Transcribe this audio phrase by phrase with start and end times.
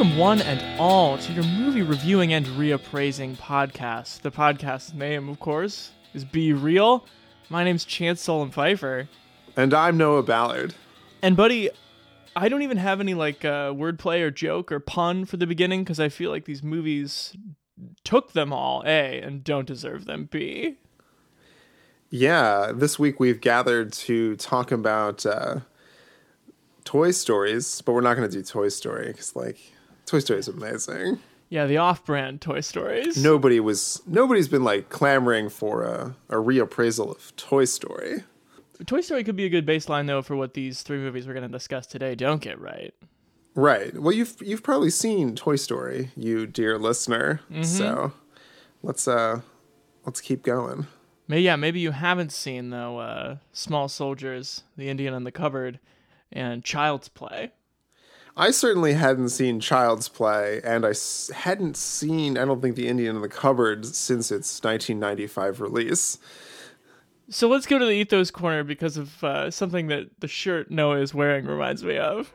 [0.00, 4.22] Welcome, one and all, to your movie reviewing and reappraising podcast.
[4.22, 7.04] The podcast's name, of course, is Be Real.
[7.50, 9.10] My name's Chance Solon Pfeiffer.
[9.58, 10.74] And I'm Noah Ballard.
[11.20, 11.68] And, buddy,
[12.34, 15.84] I don't even have any, like, uh, wordplay or joke or pun for the beginning
[15.84, 17.36] because I feel like these movies
[18.02, 20.78] took them all, A, and don't deserve them, B.
[22.08, 25.56] Yeah, this week we've gathered to talk about uh,
[26.86, 29.74] Toy Stories, but we're not going to do Toy Story because, like,
[30.10, 31.20] Toy Story is amazing.
[31.50, 33.22] Yeah, the off brand Toy Stories.
[33.22, 38.24] Nobody was, nobody's been like clamoring for a, a reappraisal of Toy Story.
[38.86, 41.46] Toy Story could be a good baseline, though, for what these three movies we're going
[41.46, 42.92] to discuss today don't get right.
[43.54, 43.96] Right.
[43.96, 47.40] Well, you've you've probably seen Toy Story, you dear listener.
[47.62, 48.12] So
[48.82, 49.42] let's uh
[50.06, 50.88] let's keep going.
[51.28, 52.98] Maybe yeah, maybe you haven't seen though.
[52.98, 55.78] Uh, Small Soldiers, The Indian in the Cupboard,
[56.32, 57.52] and Child's Play.
[58.40, 62.88] I certainly hadn't seen Child's Play, and I s- hadn't seen, I don't think, The
[62.88, 66.16] Indian in the Cupboard since its 1995 release.
[67.28, 71.00] So let's go to the ethos corner because of uh, something that the shirt Noah
[71.00, 72.32] is wearing reminds me of.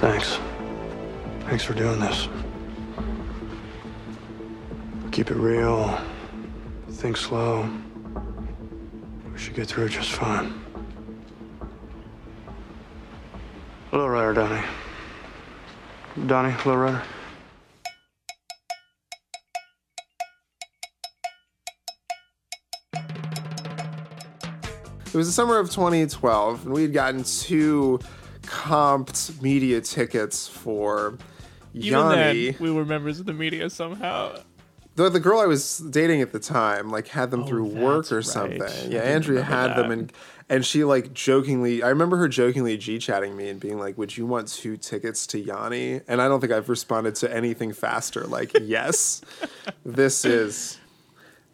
[0.00, 0.38] Thanks.
[1.46, 2.28] Thanks for doing this.
[5.12, 5.98] Keep it real.
[6.90, 7.70] Think slow.
[9.32, 10.52] We should get through it just fine.
[13.92, 14.66] Hello, Rider Donnie.
[16.26, 17.02] Donnie, hello, Rider.
[25.06, 28.00] It was the summer of 2012, and we had gotten two
[28.42, 31.18] comped media tickets for
[31.74, 32.50] Even Yanni.
[32.52, 34.38] then, we were members of the media somehow.
[34.94, 38.06] the, the girl I was dating at the time, like, had them oh, through work
[38.10, 38.24] Oh, or right.
[38.26, 38.90] something.
[38.90, 40.12] Yeah, Andrea remember had them, and
[40.52, 41.82] and she like jokingly.
[41.82, 45.26] I remember her jokingly g chatting me and being like, "Would you want two tickets
[45.28, 48.24] to Yanni?" And I don't think I've responded to anything faster.
[48.24, 49.22] Like, yes,
[49.84, 50.78] this is.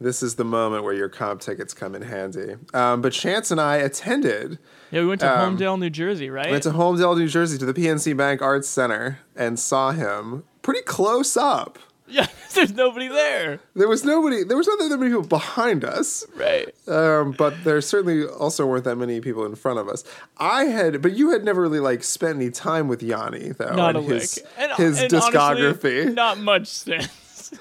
[0.00, 2.54] This is the moment where your comp tickets come in handy.
[2.72, 4.58] Um, but Chance and I attended
[4.92, 6.52] Yeah, we went to Um, Holmdel, New Jersey, right?
[6.52, 10.82] went to Holmdel, New Jersey, to the PNC Bank Arts Center and saw him pretty
[10.82, 11.80] close up.
[12.08, 13.60] Yeah, there's nobody there.
[13.74, 14.44] There was nobody.
[14.44, 16.24] There was not that many people behind us.
[16.34, 16.68] Right.
[16.88, 20.04] Um, but there certainly also weren't that many people in front of us.
[20.38, 23.74] I had, but you had never really like spent any time with Yanni though.
[23.74, 24.20] Not a and lick.
[24.22, 26.14] his, And, his and honestly, discography.
[26.14, 27.52] not much sense.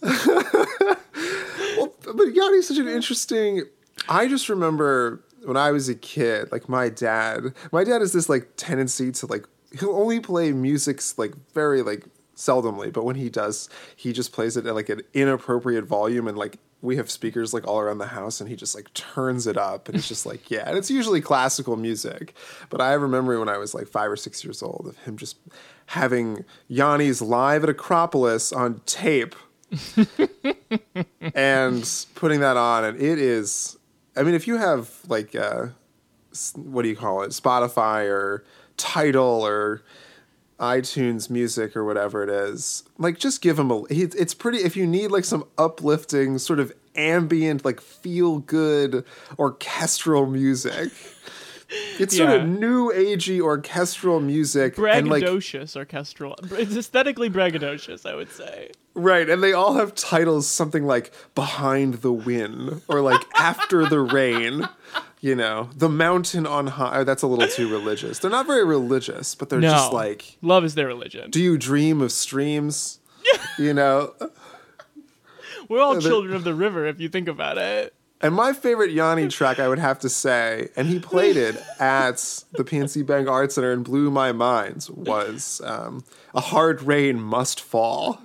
[0.00, 0.18] but
[2.34, 3.62] Yanni's such an interesting.
[4.08, 7.54] I just remember when I was a kid, like my dad.
[7.70, 9.46] My dad has this like tendency to like
[9.78, 12.04] he'll only play music's like very like
[12.42, 16.36] seldomly, but when he does, he just plays it at like an inappropriate volume and
[16.36, 19.56] like we have speakers like all around the house and he just like turns it
[19.56, 22.34] up and it's just like yeah and it's usually classical music.
[22.70, 25.36] But i remember when i was like five or six years old of him just
[25.86, 29.36] having yanni's live at acropolis on tape
[31.34, 33.78] and putting that on and it is
[34.16, 35.66] i mean if you have like uh
[36.56, 38.44] what do you call it spotify or
[38.76, 39.82] Tidal or
[40.60, 44.86] itunes music or whatever it is like just give him a it's pretty if you
[44.86, 49.04] need like some uplifting sort of ambient like feel good
[49.38, 50.92] orchestral music
[51.98, 56.36] it's sort of new agey orchestral music and like Braggadocious orchestral.
[56.52, 58.70] It's aesthetically braggadocious, I would say.
[58.94, 64.00] Right, and they all have titles something like Behind the Wind or like After the
[64.00, 64.68] Rain,
[65.22, 66.98] you know, The Mountain on High.
[66.98, 68.18] oh, That's a little too religious.
[68.18, 69.70] They're not very religious, but they're No.
[69.70, 71.30] just like, Love is their religion.
[71.30, 72.98] Do you dream of streams?
[73.58, 74.12] you know,
[75.68, 77.94] We're all children of the river if you think about it.
[78.22, 82.44] And my favorite Yanni track, I would have to say, and he played it at
[82.52, 86.04] the PNC Bank Art Center and blew my mind, was um,
[86.34, 88.20] A Hard Rain Must Fall.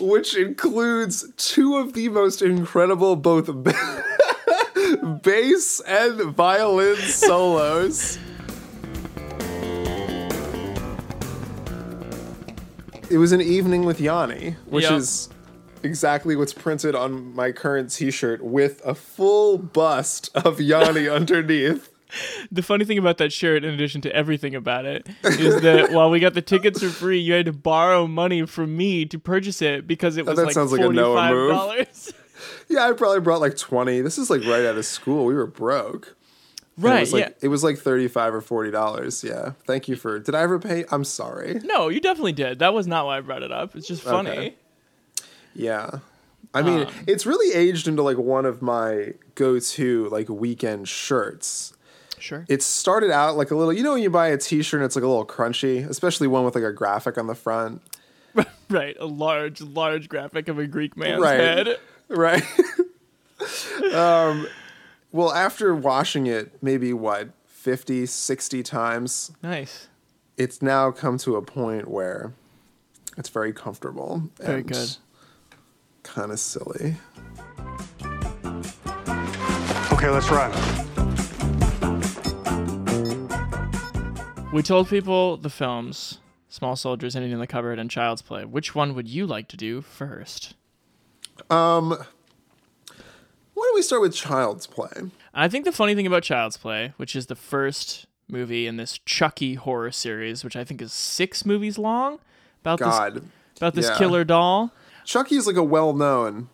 [0.00, 3.50] which includes two of the most incredible both
[5.22, 8.18] bass and violin solos.
[13.10, 14.92] It was an evening with Yanni, which Yep.
[14.92, 15.28] is
[15.82, 21.90] exactly what's printed on my current t-shirt with a full bust of Yanni underneath.
[22.50, 26.10] The funny thing about that shirt, in addition to everything about it, is that while
[26.10, 29.62] we got the tickets for free, you had to borrow money from me to purchase
[29.62, 32.12] it because it was that like sounds like a Noah move.
[32.70, 34.00] Yeah, I probably brought like 20.
[34.00, 35.26] This is like right out of school.
[35.26, 36.16] We were broke.
[36.76, 36.96] And right?
[36.96, 37.32] It was like yeah.
[37.42, 39.22] it was like 35 or 40 dollars.
[39.22, 39.52] Yeah.
[39.66, 40.84] Thank you for Did I ever pay?
[40.90, 41.60] I'm sorry.
[41.64, 42.60] No, you definitely did.
[42.60, 43.76] That was not why I brought it up.
[43.76, 44.30] It's just funny.
[44.30, 44.54] Okay.
[45.54, 45.98] Yeah.
[46.52, 46.92] I mean, Um.
[47.06, 51.72] it's really aged into like one of my go-to like weekend shirts.
[52.18, 52.44] Sure.
[52.48, 54.94] It started out like a little, you know, when you buy a T-shirt, and it's
[54.96, 57.80] like a little crunchy, especially one with like a graphic on the front.
[58.68, 58.96] right.
[59.00, 61.40] A large, large graphic of a Greek man's Right.
[61.40, 61.78] head.
[62.08, 62.42] right?
[63.94, 64.46] um,
[65.12, 69.88] well, after washing it, maybe what, 50, 60 times, Nice.
[70.36, 72.32] it's now come to a point where
[73.16, 74.30] it's very comfortable.
[74.38, 74.96] Very and good.
[76.02, 76.96] Kind of silly.
[79.92, 80.50] Okay, let's run.
[84.52, 86.18] We told people the films,
[86.48, 88.44] Small Soldiers, Indian in the Cupboard, and Child's Play.
[88.44, 90.54] Which one would you like to do first?
[91.48, 92.04] Um, Why
[93.54, 95.10] don't we start with Child's Play?
[95.32, 98.98] I think the funny thing about Child's Play, which is the first movie in this
[99.04, 102.18] Chucky horror series, which I think is six movies long,
[102.62, 103.22] about this
[103.56, 103.98] about this yeah.
[103.98, 104.72] killer doll.
[105.10, 106.50] Chucky is like a well-known.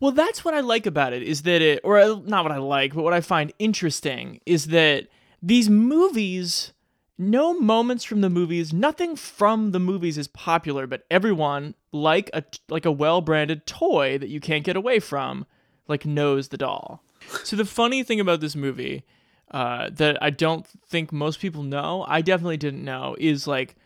[0.00, 2.56] Well, that's what I like about it is that it, or uh, not what I
[2.56, 5.06] like, but what I find interesting is that
[5.40, 6.72] these movies,
[7.16, 12.42] no moments from the movies, nothing from the movies is popular, but everyone, like a
[12.68, 15.46] like a well-branded toy that you can't get away from,
[15.86, 17.04] like knows the doll.
[17.44, 19.04] So the funny thing about this movie
[19.52, 23.76] uh, that I don't think most people know, I definitely didn't know, is like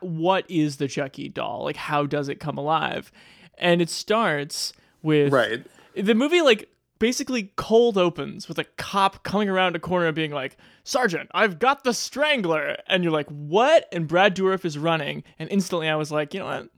[0.00, 1.64] what is the Chucky doll?
[1.64, 3.10] Like how does it come alive?
[3.58, 4.72] And it starts
[5.02, 5.64] with Right.
[5.94, 6.68] the movie like
[6.98, 11.58] basically cold opens with a cop coming around a corner and being like, "Sergeant, I've
[11.58, 15.96] got the strangler," and you're like, "What?" And Brad Dourif is running, and instantly I
[15.96, 16.68] was like, you know what?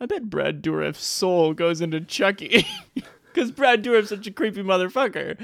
[0.00, 2.66] I bet Brad Dourif's soul goes into Chucky
[3.32, 5.40] because Brad Dourif's such a creepy motherfucker.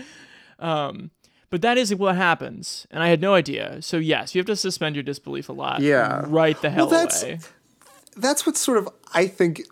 [0.58, 1.10] Um,
[1.50, 3.80] but that is what happens, and I had no idea.
[3.82, 5.80] So yes, you have to suspend your disbelief a lot.
[5.80, 6.24] Yeah.
[6.26, 7.38] right the hell Well, that's- away.
[8.16, 9.62] That's what sort of I think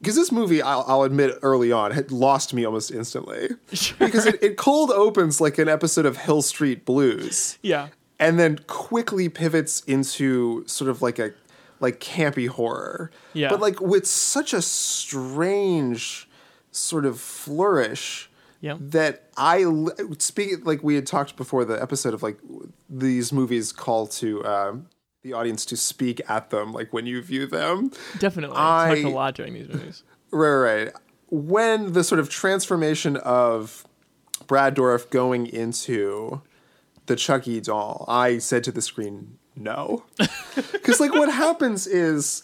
[0.00, 3.50] because this movie, I'll, I'll admit early on, had lost me almost instantly
[3.98, 7.56] because it, it cold opens like an episode of Hill Street Blues.
[7.62, 7.88] Yeah,
[8.18, 11.30] and then quickly pivots into sort of like a
[11.80, 13.10] like campy horror.
[13.32, 13.48] Yeah.
[13.48, 16.28] But like with such a strange
[16.72, 18.28] sort of flourish
[18.64, 18.76] yeah.
[18.80, 19.66] that I
[20.18, 22.38] speak like we had talked before the episode of like
[22.88, 24.86] these movies call to um,
[25.22, 27.90] the audience to speak at them like when you view them.
[28.18, 30.02] Definitely, I I- talked a lot during these movies.
[30.30, 30.92] Right, right.
[31.30, 33.86] When the sort of transformation of
[34.48, 36.42] Brad Dourif going into
[37.06, 40.02] the Chucky doll, I said to the screen, no.
[40.72, 42.42] Because, like, what happens is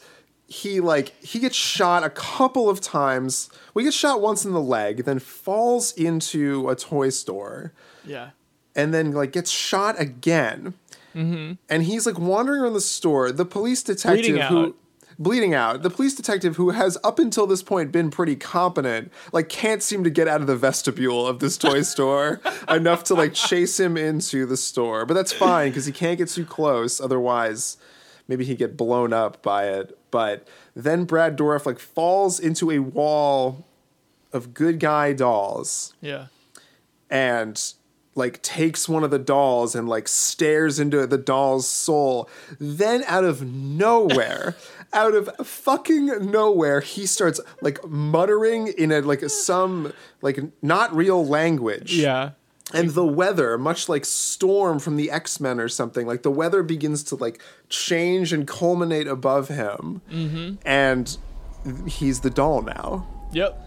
[0.50, 3.49] he, like, he gets shot a couple of times.
[3.73, 7.73] We get shot once in the leg, then falls into a toy store,
[8.05, 8.31] Yeah.
[8.75, 10.75] and then, like, gets shot again.
[11.14, 11.52] Mm-hmm.
[11.69, 13.31] And he's, like, wandering around the store.
[13.31, 14.75] The police detective Bleeding who out.
[15.20, 15.82] bleeding out.
[15.82, 20.03] The police detective who has up until this point been pretty competent, like can't seem
[20.05, 23.96] to get out of the vestibule of this toy store enough to like chase him
[23.96, 25.05] into the store.
[25.06, 27.00] But that's fine because he can't get too close.
[27.00, 27.76] Otherwise,
[28.29, 29.96] maybe he'd get blown up by it.
[30.10, 33.67] But then Brad Dourif like falls into a wall
[34.32, 36.26] of good guy dolls Yeah.
[37.10, 37.60] and
[38.17, 42.29] like takes one of the dolls and like stares into the doll's soul.
[42.58, 44.56] Then out of nowhere,
[44.93, 51.24] out of fucking nowhere, he starts like muttering in a like some like not real
[51.24, 51.94] language.
[51.94, 52.31] Yeah.
[52.72, 56.62] And the weather, much like Storm from the X Men or something, like the weather
[56.62, 60.55] begins to like change and culminate above him, mm-hmm.
[60.65, 61.17] and
[61.86, 63.06] he's the doll now.
[63.32, 63.67] Yep.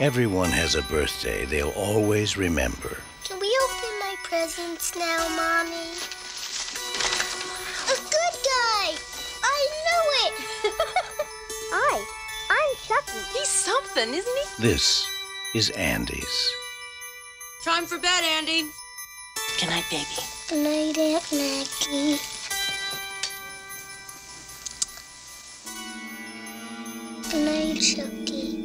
[0.00, 3.02] Everyone has a birthday they'll always remember.
[3.22, 5.92] Can we open my presents now, Mommy?
[7.84, 8.96] A good guy!
[9.42, 10.34] I knew it!
[11.72, 12.19] Hi, I'm
[12.90, 13.18] Chucky.
[13.38, 14.62] He's something, isn't he?
[14.62, 15.06] This
[15.54, 16.50] is Andy's.
[17.64, 18.64] Time for bed, Andy.
[19.60, 20.04] Good night, baby.
[20.48, 22.18] Good night, Aunt Maggie.
[27.30, 28.58] Good night, Chucky.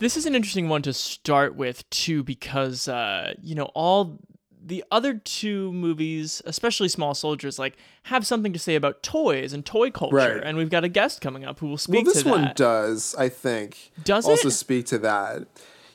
[0.00, 4.18] This is an interesting one to start with too, because uh, you know all
[4.64, 9.66] the other two movies, especially Small Soldiers, like have something to say about toys and
[9.66, 10.16] toy culture.
[10.16, 10.40] Right.
[10.42, 13.28] And we've got a guest coming up who will speak well, this one does, I
[13.28, 13.90] think.
[14.04, 14.52] Does also it?
[14.52, 15.46] speak to that?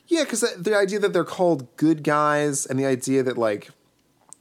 [0.06, 3.70] Yeah, because the idea that they're called good guys, and the idea that like,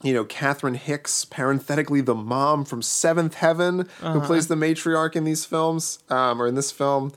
[0.04, 4.14] you know, Catherine Hicks, parenthetically the mom from Seventh Heaven, Uh-huh.
[4.14, 7.12] who plays the matriarch in these films, um, or in this film,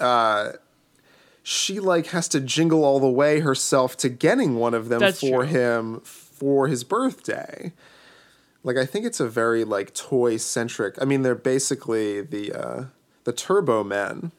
[0.00, 0.52] uh,
[1.44, 5.20] she like has to jingle all the way herself to getting one of them That's
[5.20, 5.46] for true.
[5.46, 6.02] him
[6.42, 7.72] for his birthday.
[8.64, 10.96] Like I think it's a very like toy centric.
[11.00, 12.84] I mean, they're basically the uh,
[13.22, 14.32] the Turbo Men.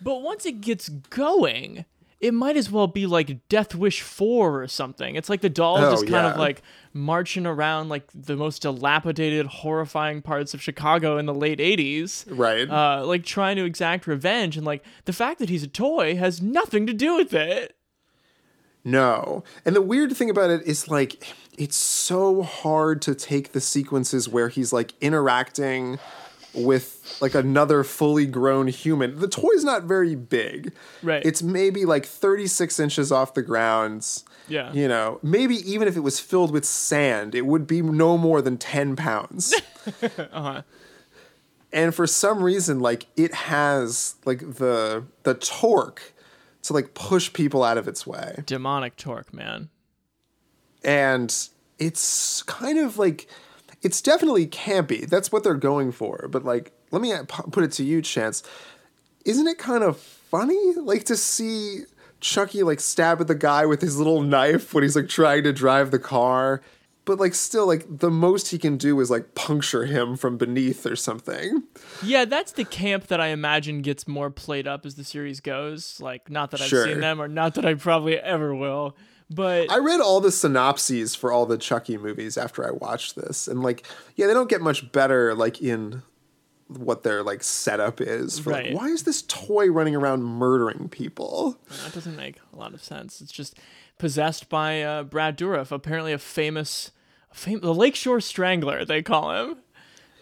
[0.00, 1.84] But once it gets going,
[2.18, 5.16] it might as well be like Death Wish 4 or something.
[5.16, 6.62] It's like the dolls Oh, just kind of like
[6.94, 12.24] marching around like the most dilapidated, horrifying parts of Chicago in the late 80s.
[12.28, 12.70] Right.
[12.70, 14.56] Uh, like trying to exact revenge.
[14.56, 17.74] And like the fact that he's a toy has nothing to do with it.
[18.88, 19.44] No.
[19.64, 21.24] And the weird thing about it is like
[21.56, 25.98] it's so hard to take the sequences where he's like interacting
[26.54, 29.18] with like another fully grown human.
[29.18, 30.72] The toy's not very big.
[31.02, 31.24] Right.
[31.24, 34.22] It's maybe like 36 inches off the ground.
[34.48, 34.72] Yeah.
[34.72, 38.40] You know, maybe even if it was filled with sand, it would be no more
[38.40, 39.54] than 10 pounds.
[40.02, 40.60] Uh-huh.
[41.72, 46.12] And for some reason, like it has like the the torque
[46.62, 48.42] to like push people out of its way.
[48.46, 49.70] Demonic torque, man.
[50.84, 51.48] and
[51.78, 53.28] it's kind of like
[53.82, 55.06] it's definitely campy.
[55.08, 56.28] That's what they're going for.
[56.30, 58.42] But like, let me put it to you, Chance.
[59.24, 61.84] Isn't it kind of funny, like to see
[62.20, 65.52] Chucky like stab at the guy with his little knife when he's like trying to
[65.52, 66.62] drive the car?
[67.08, 70.84] But like, still, like the most he can do is like puncture him from beneath
[70.84, 71.62] or something.
[72.02, 75.98] Yeah, that's the camp that I imagine gets more played up as the series goes.
[76.02, 76.84] Like, not that I've Sure.
[76.84, 78.94] seen them or not that I probably ever will.
[79.30, 83.48] But I read all the synopses for all the Chucky movies after I watched this,
[83.48, 83.86] and like,
[84.16, 86.02] yeah, they don't get much better like in
[86.66, 88.38] what their like setup is.
[88.38, 88.66] For Right.
[88.66, 91.58] like, why is this toy running around murdering people?
[91.84, 93.22] That doesn't make a lot of sense.
[93.22, 93.58] It's just
[93.98, 96.90] possessed by uh, Brad Dourif, apparently a famous,
[97.38, 99.56] fam- the Lakeshore Strangler, they call him.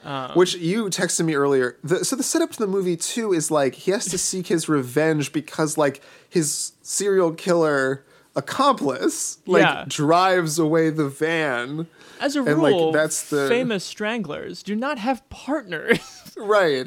[0.04, 1.76] Um, Which you texted me earlier.
[1.82, 4.68] The, so the setup to the movie too is like he has to seek his
[4.68, 8.04] revenge because like his serial killer
[8.36, 9.84] accomplice like Yeah.
[9.88, 11.88] drives away the van.
[12.20, 15.98] As a And, like, rule, that's the- famous stranglers do not have partners.
[16.38, 16.86] Right.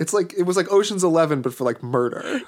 [0.00, 2.40] It's like it was like Ocean's Eleven, but for like murder.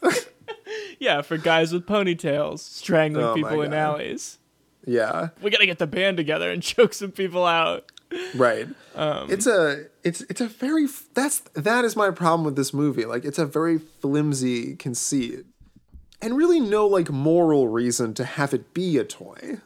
[0.98, 4.38] yeah, for guys with ponytails strangling Oh people in alleys.
[4.84, 5.28] Yeah.
[5.40, 7.90] We gotta get the band together and choke some people out.
[8.34, 8.68] Right.
[8.94, 13.04] Um, it's a it's it's a very that's that is my problem with this movie.
[13.04, 15.46] Like it's a very flimsy conceit.
[16.20, 19.58] And really no like moral reason to have it be a toy.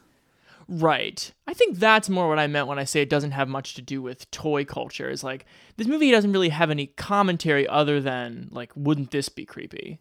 [0.69, 1.33] Right.
[1.47, 3.83] I think that's more what I meant when I say it doesn't have much to
[3.83, 5.11] do with toy culture.
[5.11, 5.45] Is like
[5.77, 10.01] this movie doesn't really have any commentary other than like, wouldn't this be creepy?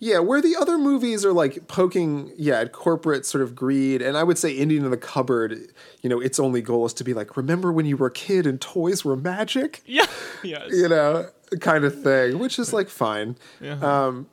[0.00, 4.16] Yeah, where the other movies are like poking, yeah, at corporate sort of greed, and
[4.16, 5.68] I would say Indian in the Cupboard,
[6.02, 8.46] you know, its only goal is to be like, remember when you were a kid
[8.46, 9.82] and toys were magic?
[9.86, 10.06] Yeah.
[10.42, 10.70] yes.
[10.72, 13.36] you know, kind of thing, which is like fine.
[13.62, 14.26] Um,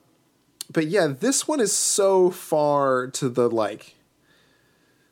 [0.72, 3.96] but yeah, this one is so far to the like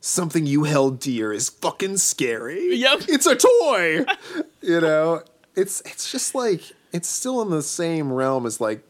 [0.01, 2.75] something you held dear is fucking scary.
[2.75, 3.01] Yep.
[3.07, 4.05] it's a toy.
[4.61, 5.23] you know,
[5.55, 8.83] it's it's just like it's still in the same realm as like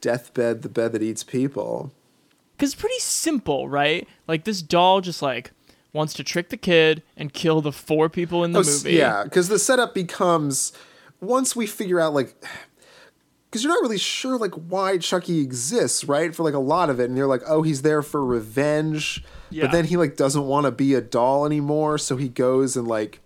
[0.00, 1.92] deathbed, the bed that eats people.
[2.56, 4.06] Because it's pretty simple, right?
[4.28, 5.52] Like this doll just like
[5.92, 8.92] wants to trick the kid and kill the four people in the Oh, movie.
[8.92, 10.72] Yeah, because the setup becomes
[11.20, 12.34] once we figure out like
[13.50, 16.34] because you're not really sure like why Chucky exists, right?
[16.34, 19.64] For like a lot of it, and you're like, oh, he's there for revenge, Yeah.
[19.64, 22.86] but then he like doesn't want to be a doll anymore, so he goes and
[22.86, 23.20] like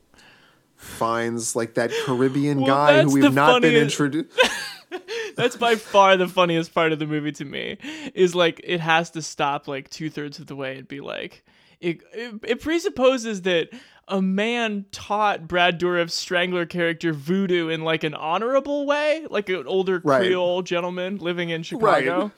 [0.76, 4.30] finds like that Caribbean Well, guy who we've not been introduced.
[5.36, 7.78] That's by far the funniest part of the movie to me.
[8.14, 11.44] Is like it has to stop like two thirds of the way and be like
[11.80, 12.34] it, it.
[12.42, 13.68] It presupposes that
[14.08, 19.66] a man taught Brad Dourif's Strangler character voodoo in like an honorable way, like an
[19.66, 20.20] older Right.
[20.20, 22.22] Creole gentleman living in Chicago.
[22.22, 22.30] Right.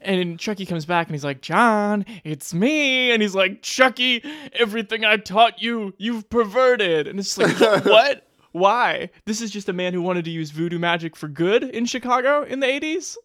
[0.00, 3.12] And Chucky comes back and he's like, John, it's me.
[3.12, 7.06] And he's like, Chucky, everything I taught you, you've perverted.
[7.06, 8.26] And it's like, what?
[8.52, 9.10] Why?
[9.26, 12.42] This is just a man who wanted to use voodoo magic for good in Chicago
[12.42, 13.16] in the 80s?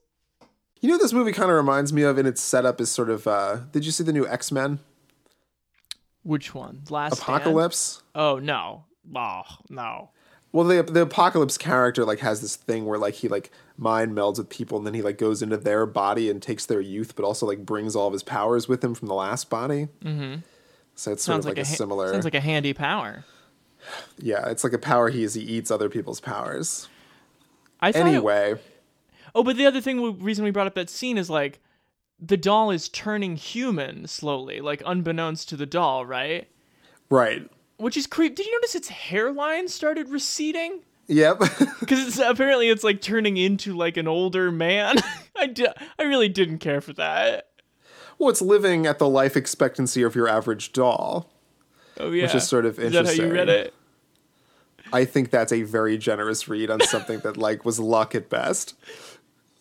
[0.80, 3.28] You know, this movie kind of reminds me of in its setup is sort of.
[3.28, 4.80] uh Did you see the new X Men
[6.24, 6.84] Which one?
[6.90, 7.30] Last Stand?
[7.30, 8.02] Apocalypse?
[8.16, 8.86] Oh, no.
[9.16, 10.10] Oh, no.
[10.54, 14.38] Well, the the apocalypse character like has this thing where like he like mind melds
[14.38, 17.26] with people, and then he like goes into their body and takes their youth, but
[17.26, 19.88] also like brings all of his powers with him from the last body.
[20.02, 20.40] Mm-hmm.
[20.96, 22.12] So it's sort Sounds of like, like, a, ha- similar.
[22.12, 23.24] Sounds like a handy power.
[24.18, 25.34] Yeah, it's like a power he is.
[25.34, 26.88] He eats other people's powers.
[27.80, 28.56] I thought it- Anyway,
[29.36, 31.60] oh, but the other thing, we- reason we brought up that scene is like
[32.20, 36.48] the doll is turning human slowly, like unbeknownst to the doll, right?
[37.10, 37.50] right.
[37.78, 38.36] Which is creep.
[38.36, 40.82] Did you notice its hairline started receding?
[41.08, 41.40] Yep.
[41.80, 44.96] Because it's apparently it's like turning into like an older man.
[45.38, 47.50] I, di- I really didn't care for that.
[48.18, 51.30] well, it's living at the life expectancy of your average doll.
[52.00, 53.66] Oh yeah, Which is sort of Is that how you read interesting.
[53.68, 53.74] it?
[54.94, 58.76] I think that's a very generous read on something that like was luck at best.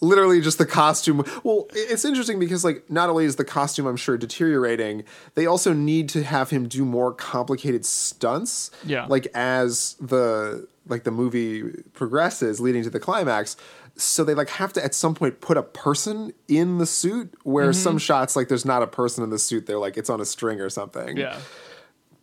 [0.03, 1.25] Literally just the costume.
[1.43, 5.05] Well, it's interesting because like not only is the costume I'm sure deteriorating,
[5.35, 8.71] they also need to have him do more complicated stunts.
[8.85, 9.07] Yeah.
[9.07, 11.63] Like as the like the movie
[11.95, 13.57] progresses leading to the climax.
[13.97, 17.71] So they like have to at some point put a person in the suit where
[17.71, 17.73] Mm-hmm.
[17.81, 20.27] some shots like there's not a person in the suit, they're like it's on a
[20.27, 21.39] string or something Yeah.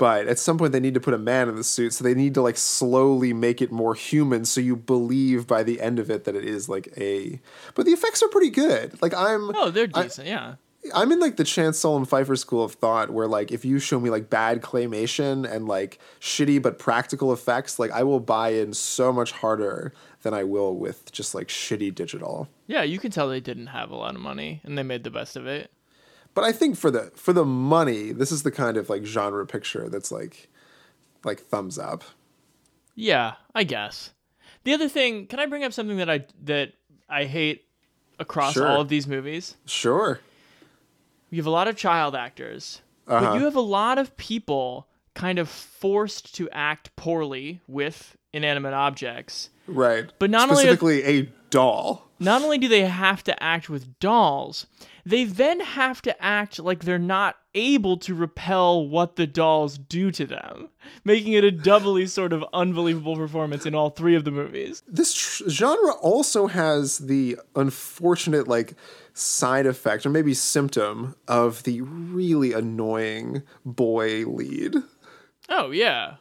[0.04, 2.14] But at some point they need to put a man in the suit so they
[2.24, 6.10] need to like slowly make it more human so you believe by the end of
[6.10, 7.40] it that it is like a
[7.76, 10.28] but the effects are pretty good like i'm Oh, they're I- decent.
[10.28, 10.56] yeah.
[10.94, 14.00] i'm in like the chance solomon pfeiffer school of thought where like if you show
[14.00, 18.74] me like bad claymation and like shitty but practical effects like i will buy in
[18.74, 19.94] so much harder
[20.24, 23.90] than i will with just like shitty digital Yeah, you can tell they didn't have
[23.92, 25.70] a lot of money and they made the best of it.
[26.34, 29.46] But i think for the for the money this is the kind of like genre
[29.46, 30.50] picture that's like
[31.24, 32.04] like thumbs up
[32.96, 34.12] Yeah, I guess.
[34.66, 36.74] The other thing, can I bring up something that I that
[37.10, 37.66] I hate
[38.20, 38.68] across Sure.
[38.68, 39.56] all of these movies?
[39.66, 40.20] sure
[41.32, 43.34] You have a lot of child actors, but Uh-huh.
[43.38, 49.50] you have a lot of people kind of forced to act poorly with inanimate objects.
[49.68, 50.12] Right.
[50.20, 52.08] But not only are- specifically a doll.
[52.20, 54.66] Not only do they have to act with dolls,
[55.06, 60.12] they then have to act like they're not able to repel what the dolls do
[60.12, 60.70] to them,
[61.04, 64.82] making it a doubly sort of unbelievable performance in all three of the movies.
[64.88, 68.76] This tr- genre also has the unfortunate like
[69.14, 74.76] side effect or maybe symptom of the really annoying boy lead.
[75.50, 76.16] Oh, yeah.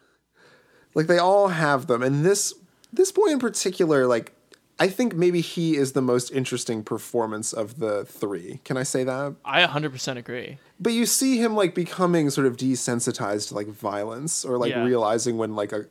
[0.95, 2.53] Like they all have them and this
[2.92, 4.35] this boy in particular like
[4.79, 8.61] I think maybe he is the most interesting performance of the 3.
[8.65, 9.37] Can I say that?
[9.45, 10.59] I 100% agree.
[10.81, 14.83] But you see him like becoming sort of desensitized to like violence or like Yeah.
[14.85, 15.87] realizing when like a,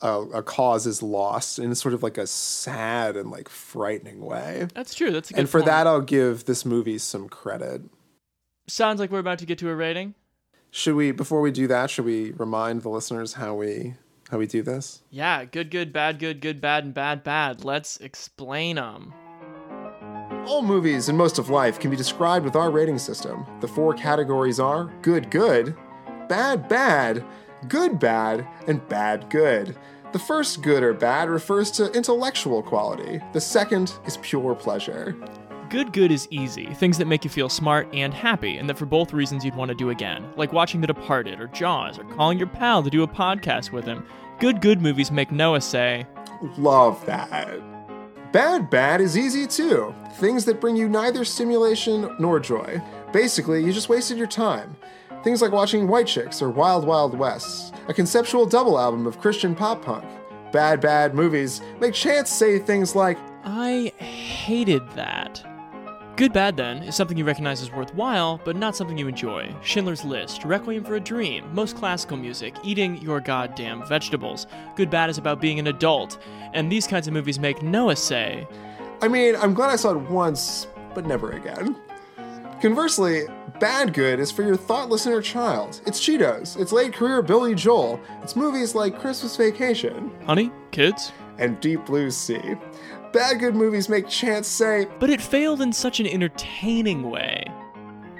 [0.00, 4.68] a a cause is lost in sort of like a sad and like frightening way.
[4.74, 5.10] That's true.
[5.10, 5.66] That's a good And for point.
[5.66, 7.82] that I'll give this movie some credit.
[8.68, 10.14] Sounds like we're about to get to a rating.
[10.70, 13.96] Should we before we do that, should we remind the listeners how we
[14.30, 15.02] how we do this?
[15.10, 17.64] Yeah, good, good, bad, good, good, bad, and bad, bad.
[17.64, 19.12] Let's explain them.
[20.46, 23.44] All movies and most of life can be described with our rating system.
[23.60, 25.76] The four categories are good good,
[26.28, 27.24] bad bad,
[27.68, 29.76] good bad, and bad good.
[30.12, 33.20] The first good or bad refers to intellectual quality.
[33.32, 35.16] The second is pure pleasure.
[35.70, 38.86] Good Good is easy, things that make you feel smart and happy, and that for
[38.86, 42.38] both reasons you'd want to do again, like watching The Departed or Jaws or calling
[42.38, 44.04] your pal to do a podcast with him.
[44.40, 46.06] Good Good movies make Noah say,
[46.56, 47.60] Love that.
[48.32, 49.94] Bad Bad is easy too.
[50.14, 52.80] Things that bring you neither stimulation nor joy.
[53.12, 54.74] Basically, you just wasted your time.
[55.22, 59.54] Things like watching White Chicks or Wild Wild West, a conceptual double album of Christian
[59.54, 60.06] pop punk.
[60.52, 65.44] Bad Bad movies make Chance say things like, I hated that.
[66.20, 69.56] Good Bad, then, is something you recognize as worthwhile, but not something you enjoy.
[69.62, 74.46] Schindler's List, Requiem for a Dream, most classical music, eating your goddamn vegetables.
[74.76, 76.18] Good Bad is about being an adult,
[76.52, 78.46] and these kinds of movies make Noah say,
[79.00, 81.74] I mean, I'm glad I saw it once, but never again.
[82.60, 83.22] Conversely,
[83.58, 85.80] Bad Good is for your thoughtless inner child.
[85.86, 91.12] It's Cheetos, it's late career Billy Joel, it's movies like Christmas Vacation Honey, kids?
[91.38, 92.56] and Deep Blue Sea.
[93.12, 97.44] Bad Good movies make Chance say, But it failed in such an entertaining way.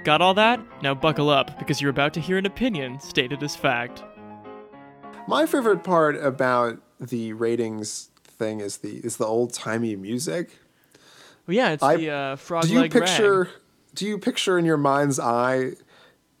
[0.03, 0.59] Got all that?
[0.81, 4.03] Now buckle up, because you're about to hear an opinion stated as fact.
[5.27, 10.49] My favorite part about the ratings thing is the is the old timey music.
[11.47, 13.49] Well, yeah, it's I- the uh, frog Do you picture rag.
[13.95, 15.73] do you picture in your mind's eye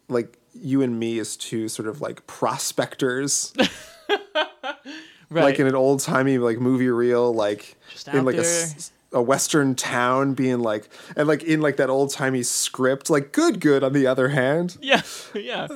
[0.09, 3.53] like you and me as two sort of like prospectors
[5.31, 5.43] right?
[5.43, 7.75] like in an old timey like movie reel like
[8.13, 8.45] in like a, there.
[8.45, 13.31] s- a western town being like and like in like that old timey script like
[13.31, 15.01] good good on the other hand yeah,
[15.33, 15.67] yeah.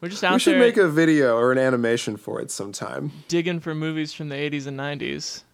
[0.00, 3.60] We're just out we should make a video or an animation for it sometime digging
[3.60, 5.44] for movies from the 80s and 90s.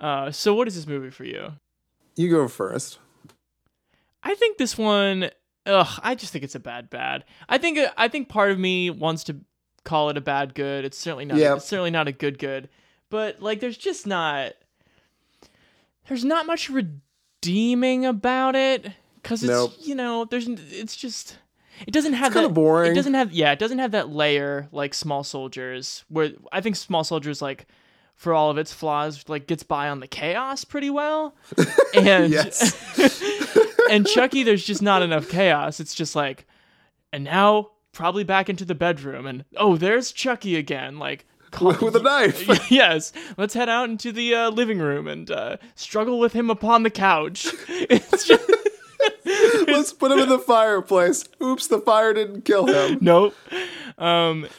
[0.00, 1.52] Uh, so, what is this movie for you?
[2.16, 2.98] you go first
[4.22, 5.30] I think this one.
[5.66, 7.24] Ugh, I just think it's a bad bad.
[7.48, 9.36] I think I think part of me wants to
[9.84, 10.84] call it a bad good.
[10.84, 11.38] It's certainly not.
[11.38, 11.56] Yep.
[11.58, 12.68] It's certainly not a good good.
[13.10, 14.52] But like, there's just not.
[16.08, 19.72] There's not much redeeming about it because it's Nope.
[19.80, 21.38] you know there's it's just
[21.86, 22.92] it doesn't have kinda that, boring.
[22.92, 26.74] It doesn't have yeah it doesn't have that layer like Small Soldiers where I think
[26.76, 27.66] Small Soldiers like
[28.16, 31.36] for all of its flaws like gets by on the chaos pretty well
[31.94, 32.34] and
[33.90, 35.80] and Chucky, there's just not enough chaos.
[35.80, 36.46] It's just like,
[37.12, 40.98] and now probably back into the bedroom, and oh, there's Chucky again.
[40.98, 42.70] Like, call- With a knife.
[42.70, 46.82] yes, let's head out into the uh, living room and uh, struggle with him upon
[46.82, 47.48] the couch.
[47.68, 48.42] It's just
[49.66, 51.24] Let's put him in the fireplace.
[51.42, 52.98] Oops, the fire didn't kill him.
[53.00, 53.34] nope.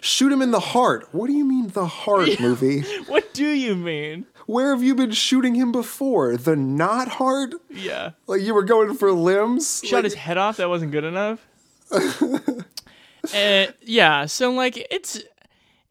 [0.02, 1.08] Shoot him in the heart.
[1.12, 2.82] What do you mean the heart movie?
[3.08, 4.26] What do you mean?
[4.48, 6.38] Where have you been shooting him before?
[6.38, 7.54] The not heart?
[7.70, 9.82] Yeah, Like you were going for limbs?
[9.86, 10.58] shot Like, his head off.
[10.58, 11.46] That wasn't good enough.
[11.92, 15.22] uh, yeah, so like it's.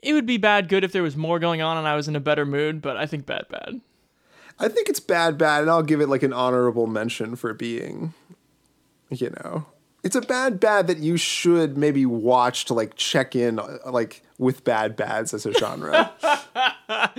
[0.03, 2.17] It would be bad good if there was more going on and I was in
[2.17, 3.81] a better mood, but I think bad bad.
[4.59, 8.13] I think it's bad, bad, and I'll give it like an honorable mention for being,
[9.09, 9.65] you know,
[10.03, 14.23] it's a bad, bad that you should maybe watch to like check in, uh, like
[14.39, 16.13] with bad bads as a genre.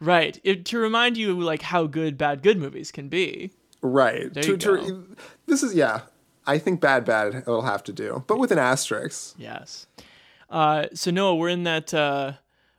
[0.00, 0.38] Right.
[0.44, 3.50] It, to remind you like how good bad good movies can be.
[3.80, 4.32] right.
[4.34, 5.16] To- to-
[5.46, 6.02] this is yeah.
[6.46, 9.34] I think bad, bad it'll have to do, but with an asterisk.
[9.38, 9.86] Yes.
[10.50, 12.32] Uh, so Noah, we're in that uh,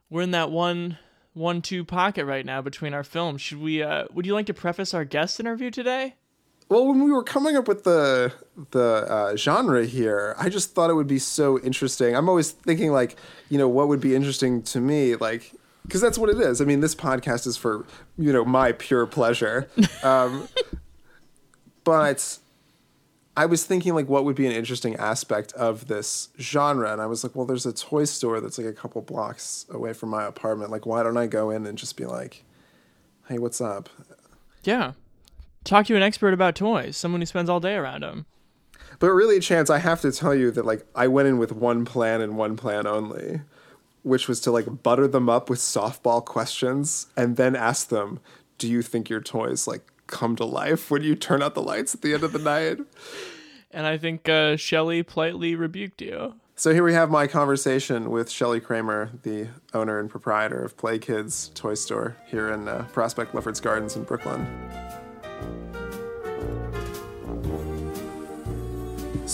[0.10, 0.98] we're in that one
[1.34, 3.42] one two pocket right now between our films.
[3.42, 3.84] Should we?
[3.84, 6.16] Uh, would you like to preface our guest interview today?
[6.68, 8.34] Well, when we were coming up with the
[8.72, 12.16] the uh, genre here, I just thought it would be so interesting.
[12.16, 13.18] I'm always thinking like,
[13.50, 15.52] you know, what would be interesting to me, like,
[15.84, 16.62] because that's what it is.
[16.62, 17.86] I mean, this podcast is for
[18.18, 19.70] you know my pure pleasure,
[20.04, 20.48] um,
[21.84, 22.40] but
[23.38, 27.06] I was thinking like, what would be an interesting aspect of this genre, and I
[27.06, 30.24] was like, well, there's a toy store that's like a couple blocks away from my
[30.24, 30.72] apartment.
[30.72, 32.44] Like, why don't I go in and just be like,
[33.28, 33.90] hey, what's up?
[34.64, 34.94] Yeah.
[35.66, 38.26] Talk to an expert about toys, someone who spends all day around them.
[39.00, 41.86] But really, Chance, I have to tell you that like I went in with one
[41.86, 43.42] plan and one plan only,
[44.04, 48.20] which was to like butter them up with softball questions and then ask them,
[48.58, 51.94] "Do you think your toys like come to life when you turn out the lights
[51.94, 52.80] at the end of the night?"
[53.72, 56.36] And I think uh, Shelley politely rebuked you.
[56.56, 60.98] So here we have my conversation with Shelly Kramer, the owner and proprietor of Play
[60.98, 64.48] Kids Toy Store here in uh, Prospect Lefferts Gardens in Brooklyn.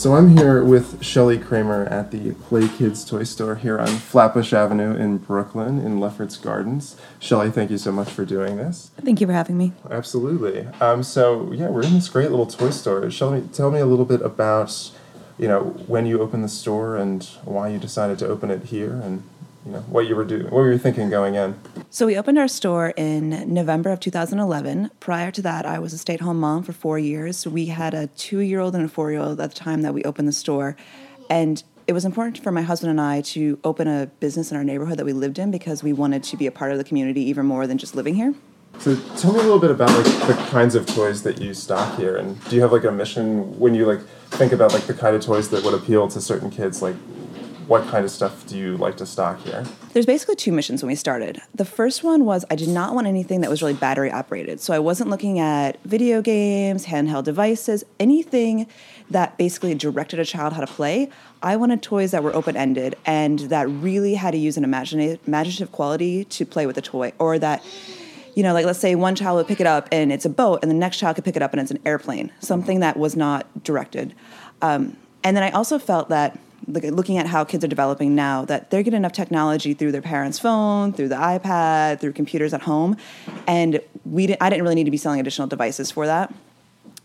[0.01, 4.51] So I'm here with Shelley Kramer at the Play Kids Toy Store here on Flatbush
[4.51, 6.95] Avenue in Brooklyn in Lefferts Gardens.
[7.19, 8.89] Shelley, thank you so much for doing this.
[8.99, 9.73] Thank you for having me.
[9.91, 10.65] Absolutely.
[10.81, 13.11] Um, so yeah, we're in this great little toy store.
[13.11, 14.91] Shelley, tell me a little bit about,
[15.37, 18.93] you know, when you opened the store and why you decided to open it here,
[19.03, 19.21] and
[19.67, 21.59] you know what you were doing, what were you thinking going in?
[21.93, 24.91] So, we opened our store in November of 2011.
[25.01, 27.45] Prior to that, I was a stay at home mom for four years.
[27.45, 29.93] We had a two year old and a four year old at the time that
[29.93, 30.77] we opened the store.
[31.29, 34.63] And it was important for my husband and I to open a business in our
[34.63, 37.23] neighborhood that we lived in because we wanted to be a part of the community
[37.23, 38.35] even more than just living here.
[38.79, 41.97] So tell me a little bit about like the kinds of toys that you stock
[41.97, 43.99] here, and do you have like a mission when you like
[44.29, 46.81] think about like the kind of toys that would appeal to certain kids?
[46.81, 46.95] Like,
[47.71, 49.63] what kind of stuff do you like to stock here?
[49.93, 51.41] There's basically two missions when we started.
[51.55, 54.59] The first one was I did not want anything that was really battery operated.
[54.59, 58.67] So I wasn't looking at video games, handheld devices, anything
[59.09, 61.09] that basically directed a child how to play.
[61.41, 65.71] I wanted toys that were open ended and that really had to use an imaginative
[65.71, 67.63] quality to play with the toy, or that
[68.35, 70.59] you know, like let's say one child would pick it up and it's a boat,
[70.61, 73.15] and the next child could pick it up and it's an airplane, something that was
[73.15, 74.13] not directed.
[74.61, 78.69] Um, and then I also felt that, looking at how kids are developing now, that
[78.69, 82.97] they're getting enough technology through their parents' phone, through the iPad, through computers at home,
[83.47, 86.33] and we didn't, I didn't really need to be selling additional devices for that.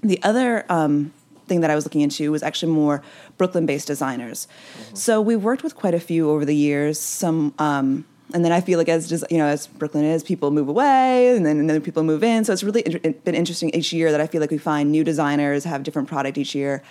[0.03, 1.12] The other um,
[1.47, 3.03] thing that I was looking into was actually more
[3.38, 4.49] Brooklyn-based designers.
[4.95, 6.99] So we worked with quite a few over the years.
[6.99, 10.51] Some, um, and then I feel like as just you know, as Brooklyn is, people
[10.51, 12.45] move away, and then and then people move in.
[12.45, 15.05] So it's really inter- been interesting each year that I feel like we find new
[15.05, 16.83] designers have different product each year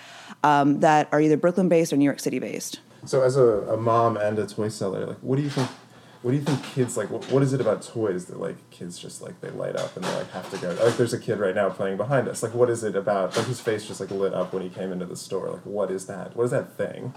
[0.42, 2.80] um, that are either Brooklyn-based or New York City-based.
[3.04, 5.68] So as a, a mom and a toy seller, like what do you think
[6.22, 8.98] what do you think kids like what, what is it about toys that like kids
[8.98, 11.38] just like they light up and they like have to go like there's a kid
[11.38, 12.42] right now playing behind us.
[12.42, 14.90] Like what is it about like his face just like lit up when he came
[14.90, 15.50] into the store?
[15.50, 16.34] Like what is that?
[16.34, 17.14] What is that thing?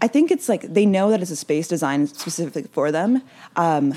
[0.00, 3.22] I think it's like they know that it's a space designed specifically for them.
[3.56, 3.94] Um,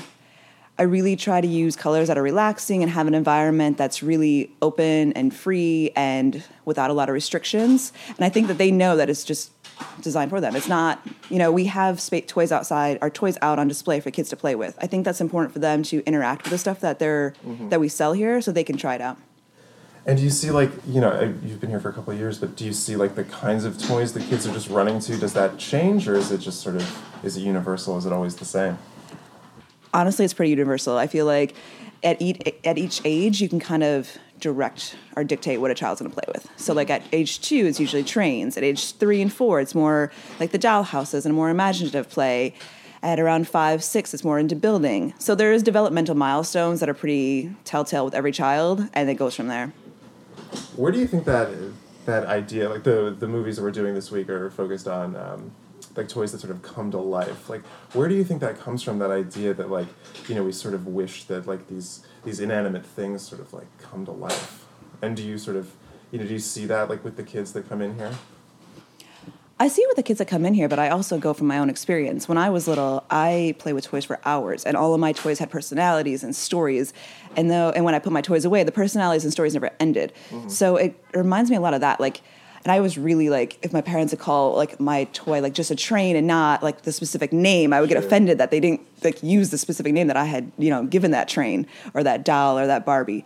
[0.80, 4.50] I really try to use colors that are relaxing and have an environment that's really
[4.62, 7.92] open and free and without a lot of restrictions.
[8.08, 9.52] And I think that they know that it's just
[10.00, 10.56] designed for them.
[10.56, 14.10] It's not, you know, we have spa- toys outside, our toys out on display for
[14.10, 14.78] kids to play with.
[14.80, 17.68] I think that's important for them to interact with the stuff that they're mm-hmm.
[17.68, 19.18] that we sell here, so they can try it out.
[20.06, 22.38] And do you see like you know you've been here for a couple of years,
[22.38, 25.18] but do you see like the kinds of toys the kids are just running to?
[25.18, 27.98] Does that change, or is it just sort of is it universal?
[27.98, 28.78] Is it always the same?
[29.92, 30.96] Honestly, it's pretty universal.
[30.96, 31.54] I feel like
[32.02, 36.00] at each, at each age, you can kind of direct or dictate what a child's
[36.00, 36.48] going to play with.
[36.56, 38.56] So, like at age two, it's usually trains.
[38.56, 42.54] At age three and four, it's more like the doll houses and more imaginative play.
[43.02, 45.14] At around five, six, it's more into building.
[45.18, 49.34] So there is developmental milestones that are pretty telltale with every child, and it goes
[49.34, 49.72] from there.
[50.76, 51.48] Where do you think that
[52.04, 55.50] that idea, like the the movies that we're doing this week, are focused on um,
[55.96, 57.48] like toys that sort of come to life?
[57.48, 58.98] Like, where do you think that comes from?
[58.98, 59.88] That idea that like
[60.28, 63.66] you know we sort of wish that like these these inanimate things sort of like
[63.78, 64.66] come to life.
[65.02, 65.74] And do you sort of
[66.10, 68.12] you know do you see that like with the kids that come in here?
[69.60, 71.46] I see it with the kids that come in here, but I also go from
[71.46, 72.26] my own experience.
[72.26, 75.38] When I was little, I played with toys for hours, and all of my toys
[75.38, 76.94] had personalities and stories.
[77.36, 80.14] And though, and when I put my toys away, the personalities and stories never ended.
[80.30, 80.48] Mm-hmm.
[80.48, 82.00] So it reminds me a lot of that.
[82.00, 82.22] Like,
[82.64, 85.70] and I was really like, if my parents would call like my toy like just
[85.70, 88.82] a train and not like the specific name, I would get offended that they didn't
[89.02, 92.24] like use the specific name that I had, you know, given that train or that
[92.24, 93.24] doll or that Barbie.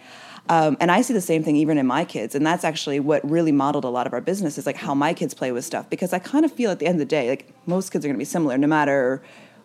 [0.49, 3.29] Um, and I see the same thing even in my kids, and that's actually what
[3.29, 5.89] really modeled a lot of our business is like how my kids play with stuff.
[5.89, 8.09] Because I kind of feel at the end of the day, like most kids are
[8.09, 9.23] going to be similar, no matter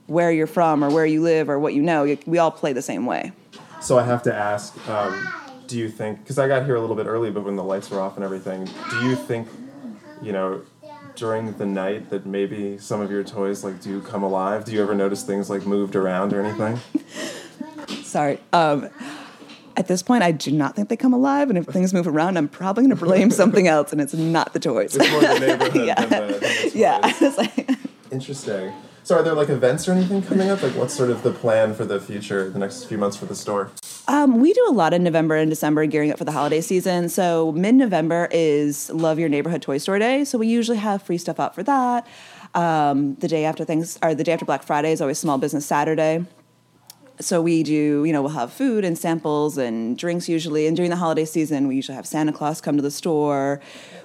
[0.08, 2.17] where you're from or where you live or what you know.
[2.25, 3.34] We all play the same way.
[3.82, 5.27] So I have to ask, um,
[5.69, 7.89] do you think, because I got here a little bit early, but when the lights
[7.91, 9.47] were off and everything, do you think,
[10.21, 10.62] you know,
[11.15, 14.65] during the night that maybe some of your toys like do come alive?
[14.65, 16.79] Do you ever notice things like moved around or anything?
[18.03, 18.39] Sorry.
[18.51, 18.89] Um,
[19.77, 22.38] at this point, I do not think they come alive, and if things move around,
[22.38, 24.95] I'm probably going to blame something else, and it's not the toys.
[24.95, 26.05] It's more the neighborhood Yeah.
[26.05, 26.99] than the, than the yeah.
[26.99, 27.21] toys.
[27.21, 27.69] It's like-
[28.12, 28.73] Interesting.
[29.03, 30.62] So are there like events or anything coming up?
[30.63, 33.36] Like what's sort of the plan for the future, the next few months for the
[33.36, 33.71] store?
[34.10, 37.10] Um, we do a lot in November and December gearing up for the holiday season.
[37.10, 40.26] So mid November is Love Your Neighborhood Toy Store Day.
[40.26, 42.08] So we usually have free stuff out for that.
[42.56, 45.63] Um, the day after things or the day after Black Friday is always Small Business
[45.63, 46.26] Saturday.
[47.19, 50.65] So we do, you know, we'll have food and samples and drinks usually.
[50.65, 53.62] And during the holiday season, we usually have Santa Claus come to the store.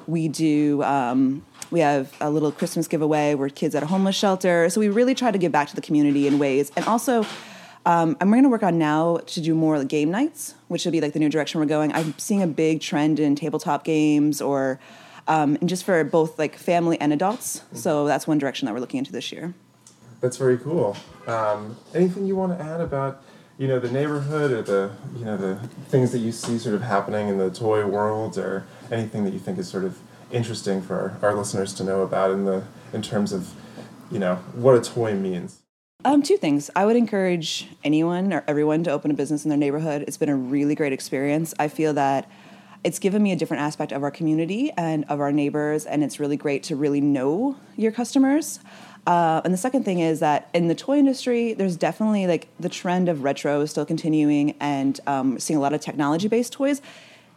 [0.07, 4.69] We do, um, we have a little Christmas giveaway where kids at a homeless shelter.
[4.69, 6.71] So we really try to give back to the community in ways.
[6.77, 7.25] And also,
[7.85, 11.01] um, I'm going to work on now to do more game nights, which would be
[11.01, 11.93] like the new direction we're going.
[11.93, 14.81] I'm seeing a big trend in tabletop games or,
[15.29, 17.63] um, and just for both like family and adults.
[17.73, 19.55] So that's one direction that we're looking into this year.
[20.21, 20.97] That's very cool.
[21.27, 23.23] Um, anything you want to add about,
[23.59, 25.57] you know, the neighborhood or the, you know, the
[25.89, 29.39] things that you see sort of happening in the toy world, or anything that you
[29.39, 29.99] think is sort of
[30.33, 33.53] interesting for our, our listeners to know about in the in terms of,
[34.11, 35.61] you know, what a toy means.
[36.07, 36.71] Um, two things.
[36.77, 40.05] I would encourage anyone or everyone to open a business in their neighborhood.
[40.07, 41.55] It's been a really great experience.
[41.59, 42.31] I feel that
[42.85, 46.21] it's given me a different aspect of our community and of our neighbors, and it's
[46.21, 48.61] really great to really know your customers.
[49.07, 52.69] Uh, and the second thing is that in the toy industry, there's definitely like the
[52.69, 56.83] trend of retro is still continuing, and um, seeing a lot of technology-based toys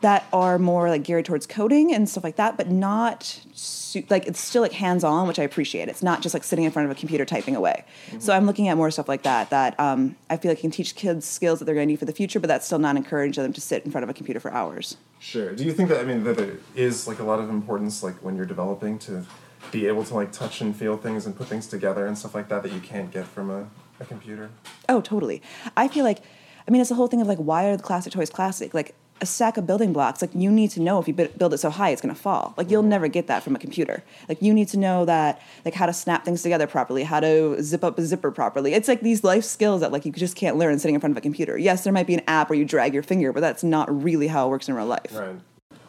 [0.02, 4.28] that are more like geared towards coding and stuff like that, but not su- like
[4.28, 5.90] it's still like hands-on, which I appreciate.
[5.90, 7.84] It's not just like sitting in front of a computer typing away.
[8.20, 10.94] So I'm looking at more stuff like that that um, I feel like can teach
[10.96, 13.42] kids skills that they're going to need for the future, but that's still not encouraging
[13.44, 14.98] them to sit in front of a computer for hours.
[15.20, 15.56] Sure.
[15.56, 18.16] Do you think that I mean that there is like a lot of importance like
[18.24, 19.26] when you're developing to
[19.72, 22.50] be able to like touch and feel things and put things together and stuff like
[22.50, 23.68] that that you can't get from a,
[24.00, 24.52] a computer?
[24.88, 25.42] Oh, totally.
[25.76, 26.20] I feel like,
[26.68, 28.76] I mean, it's the whole thing of like, why are the classic toys classic?
[28.76, 31.58] Like a stack of building blocks, like you need to know if you build it
[31.58, 32.54] so high, it's going to fall.
[32.58, 34.04] Like you'll never get that from a computer.
[34.30, 37.62] Like you need to know that, like how to snap things together properly, how to
[37.62, 38.74] zip up a zipper properly.
[38.74, 41.18] It's like these life skills that like you just can't learn sitting in front of
[41.18, 41.58] a computer.
[41.58, 44.28] Yes, there might be an app where you drag your finger, but that's not really
[44.28, 45.14] how it works in real life.
[45.14, 45.40] Right.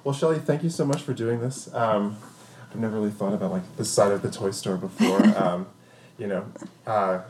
[0.04, 1.72] Well, Shelly, thank you so much for doing this.
[1.74, 2.16] Um,
[2.70, 5.22] I've never really thought about like the side of the toy store before.
[5.36, 5.66] um,
[6.18, 6.46] you know,
[6.86, 7.20] uh,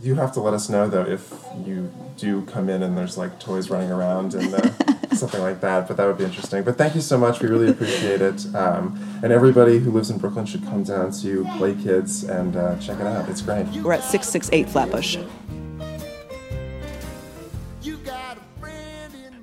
[0.00, 1.32] you have to let us know though if
[1.64, 5.88] you do come in and there's like toys running around and uh, something like that.
[5.88, 6.62] But that would be interesting.
[6.62, 7.40] But thank you so much.
[7.40, 8.54] We really appreciate it.
[8.54, 12.78] Um, and everybody who lives in Brooklyn should come down to Play Kids and uh,
[12.78, 13.28] check it out.
[13.28, 13.66] It's great.
[13.82, 15.18] We're at 668 Flatbush.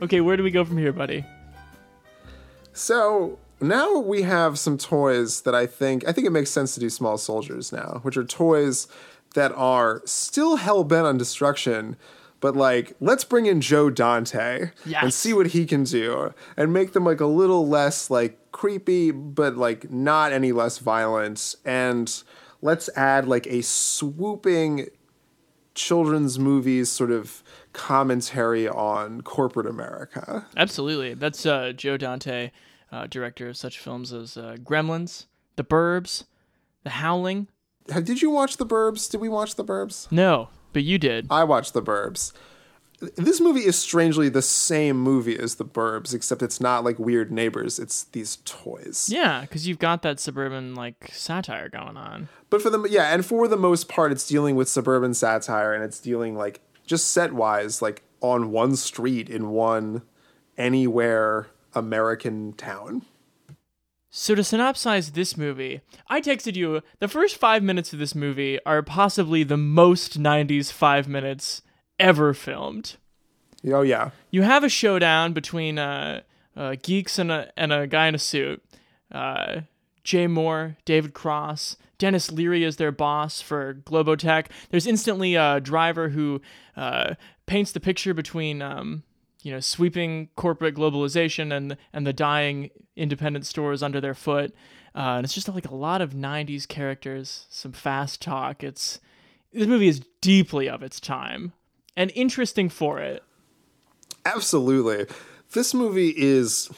[0.02, 1.26] Okay, where do we go from here, buddy?
[2.72, 6.80] So now we have some toys that I think I think it makes sense to
[6.80, 8.88] do small soldiers now, which are toys
[9.36, 11.96] that are still hell bent on destruction,
[12.40, 16.94] but like let's bring in Joe Dante and see what he can do and make
[16.94, 22.24] them like a little less like creepy but like not any less violent and
[22.62, 24.88] let's add like a swooping
[25.76, 30.46] children's movies sort of commentary on corporate America.
[30.58, 31.14] Absolutely.
[31.14, 32.52] That's uh, Joe Dante,
[32.92, 36.26] uh, director of such films as uh, Gremlins, The Burbs,
[36.84, 37.48] The Howling.
[37.90, 39.10] Did you watch The Burbs?
[39.10, 40.12] Did we watch The Burbs?
[40.12, 41.28] No, but you did.
[41.30, 42.34] I watched The Burbs.
[43.16, 47.32] This movie is strangely the same movie as The Burbs, except it's not like weird
[47.32, 47.80] neighbors.
[47.80, 49.10] It's these toys.
[49.10, 52.28] Yeah, because you've got that suburban like satire going on.
[52.50, 55.84] But for the yeah, and for the most part, it's dealing with suburban satire, and
[55.84, 60.02] it's dealing like just set wise, like on one street in one
[60.58, 63.06] anywhere American town.
[64.22, 65.80] So to synopsize this movie,
[66.10, 70.74] I texted you the first five minutes of this movie are possibly the most '90s
[70.74, 71.62] five minutes
[71.98, 72.98] ever filmed.
[73.66, 78.08] Oh yeah, You have a showdown between uh, uh, geeks and a and a guy
[78.08, 78.62] in a suit.
[79.10, 79.62] Uh,
[80.04, 84.48] Jay Mohr, David Cross, Denis Leary is their boss for Globotech.
[84.70, 86.42] There's instantly a driver who
[86.76, 87.14] uh,
[87.46, 89.04] paints the picture between um,
[89.42, 94.54] you know sweeping corporate globalization and and the dying independent stores under their foot.
[94.96, 98.64] Uh, and it's just like a lot of '90s characters, some fast talk.
[98.64, 99.00] It's
[99.54, 101.54] this movie is deeply of its time
[101.96, 103.24] and interesting for it.
[104.26, 105.06] absolutely.
[105.54, 106.70] This movie is.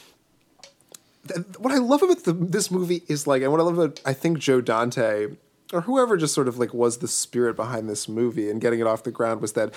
[1.59, 4.13] What I love about the, this movie is like, and what I love about I
[4.13, 5.27] think Joe Dante
[5.71, 8.87] or whoever just sort of like was the spirit behind this movie and getting it
[8.87, 9.73] off the ground was that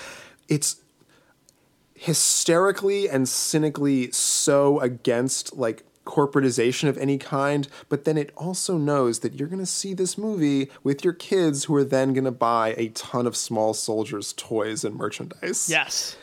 [0.47, 0.77] it's
[1.95, 9.19] hysterically and cynically so against like corporatization of any kind, but then it also knows
[9.19, 12.31] that you're going to see this movie with your kids who are then going to
[12.31, 15.67] buy a ton of small soldiers toys and merchandise.
[15.69, 16.15] Yes.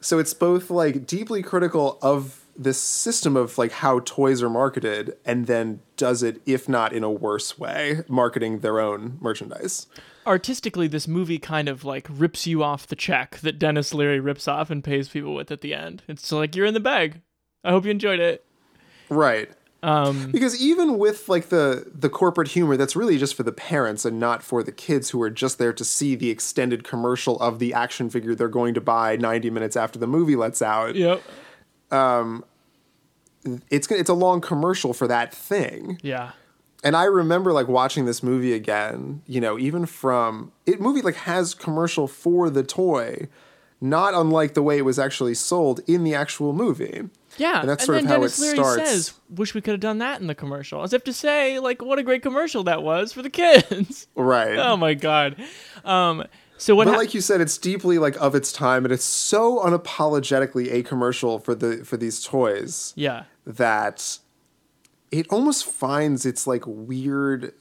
[0.00, 5.16] So it's both like deeply critical of this system of like how toys are marketed
[5.24, 9.86] and then does it if not in a worse way marketing their own merchandise.
[10.26, 14.46] Artistically this movie kind of like rips you off the check that Denis Leary rips
[14.46, 16.02] off and pays people with at the end.
[16.08, 17.20] It's like you're in the bag.
[17.64, 18.44] I hope you enjoyed it.
[19.08, 19.50] Right.
[19.84, 24.04] Um, Because even with like the the corporate humor, that's really just for the parents
[24.04, 27.58] and not for the kids who are just there to see the extended commercial of
[27.58, 30.94] the action figure they're going to buy 90 minutes after the movie lets out.
[30.94, 31.20] yep.
[31.90, 32.44] Um,
[33.70, 35.98] It's it's a long commercial for that thing.
[36.00, 36.30] Yeah.
[36.82, 41.14] And I remember like watching this movie again, you know, even from it movie like
[41.14, 43.28] has commercial for the toy,
[43.80, 47.08] not unlike the way it was actually sold in the actual movie.
[47.38, 47.60] Yeah.
[47.60, 48.90] And that's sort then of how Denis it Leary starts.
[48.90, 51.80] says, "Wish we could have done that in the commercial." As if to say, like,
[51.80, 54.06] what a great commercial that was for the kids.
[54.16, 54.58] Right.
[54.58, 55.36] oh my god.
[55.84, 56.24] Um.
[56.58, 56.84] So what?
[56.84, 60.72] but hap- like you said, it's deeply like of its time, and it's so unapologetically
[60.72, 63.24] a commercial for the for these toys yeah.
[63.46, 64.18] that
[65.12, 67.52] it almost finds its like weird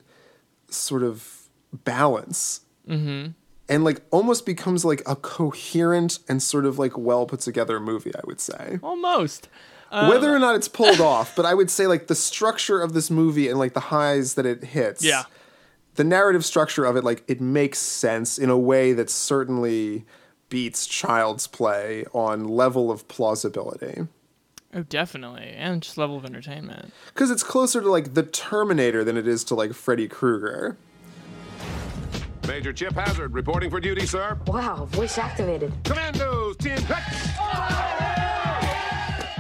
[0.70, 3.32] sort of balance, mm-hmm.
[3.70, 8.16] and like almost becomes like a coherent and sort of like well put together movie.
[8.16, 8.80] I would say.
[8.82, 9.50] Almost.
[9.92, 13.12] Whether or not it's pulled off, but I would say like the structure of this
[13.12, 15.04] movie and like the highs that it hits.
[15.04, 15.24] Yeah.
[15.96, 20.06] The narrative structure of it, like it makes sense in a way that certainly
[20.48, 24.08] beats Child's Play on level of plausibility.
[24.74, 26.94] Oh, definitely, and just level of entertainment.
[27.14, 30.78] Because it's closer to like the Terminator than it is to like Freddy Krueger.
[32.48, 34.38] Major Chip Hazard reporting for duty, sir.
[34.48, 35.74] Wow, voice activated.
[35.84, 37.04] Commandos, team pick.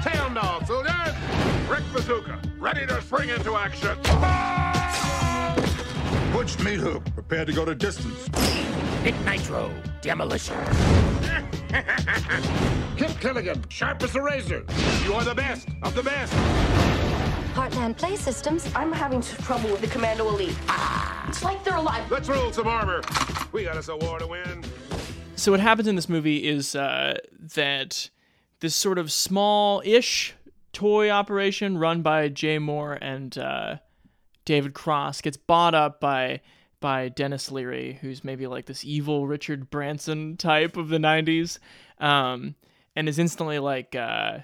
[0.03, 1.15] Town dog, soldiers.
[1.67, 3.97] Brick Bazooka, ready to spring into action.
[6.41, 8.27] Butch Meat Hook, prepared to go to distance.
[9.03, 10.55] Nick Nitro, demolition.
[12.97, 14.65] Kip Killigan, sharp as a razor.
[15.05, 16.33] You are the best of the best.
[17.53, 18.67] Heartland Play Systems.
[18.75, 20.57] I'm having trouble with the Commando Elite.
[21.27, 22.09] It's like they're alive.
[22.09, 23.03] Let's roll some armor.
[23.51, 24.63] We got us a war to win.
[25.35, 27.19] So what happens in this movie is uh,
[27.53, 28.09] that
[28.61, 30.33] this sort of small-ish
[30.73, 33.75] toy operation run by Jay Mohr and uh,
[34.45, 36.41] David Cross gets bought up by
[36.79, 41.59] by Denis Leary, who's maybe like this evil Richard Branson type of the '90s,
[41.99, 42.55] um,
[42.95, 44.39] and is instantly like, uh,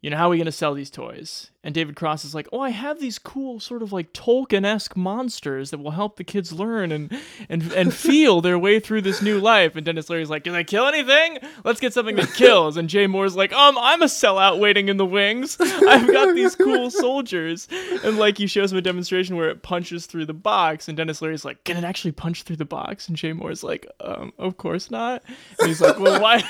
[0.00, 1.50] you know, how are we to sell these toys?
[1.62, 5.70] And David Cross is like, "Oh, I have these cool sort of like Tolkien-esque monsters
[5.70, 7.14] that will help the kids learn and
[7.50, 10.62] and and feel their way through this new life." And Denis Leary's like, "Can I
[10.62, 11.38] kill anything?
[11.62, 14.96] Let's get something that kills." And Jay Mohr's like, "Um, I'm a sellout waiting in
[14.96, 15.58] the wings.
[15.60, 17.68] I've got these cool soldiers."
[18.04, 21.20] And like he shows him a demonstration where it punches through the box, and Denis
[21.20, 24.56] Leary's like, "Can it actually punch through the box?" And Jay Mohr's like, "Um, of
[24.56, 25.22] course not."
[25.58, 26.42] And he's like, "Well, why?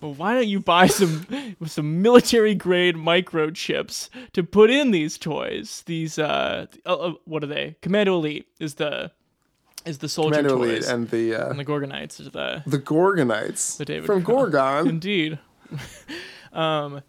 [0.00, 5.82] Well, why don't you buy some some military grade microchips to put in these toys?
[5.86, 7.74] These uh, uh, uh, what are they?
[7.82, 9.10] Commando Elite is the
[9.84, 12.78] is the soldier Commando toys, Elite and the uh, and the Gorgonites are the the
[12.78, 14.86] Gorgonites the David from Gorgon.
[14.88, 15.40] Indeed.
[16.52, 17.02] um,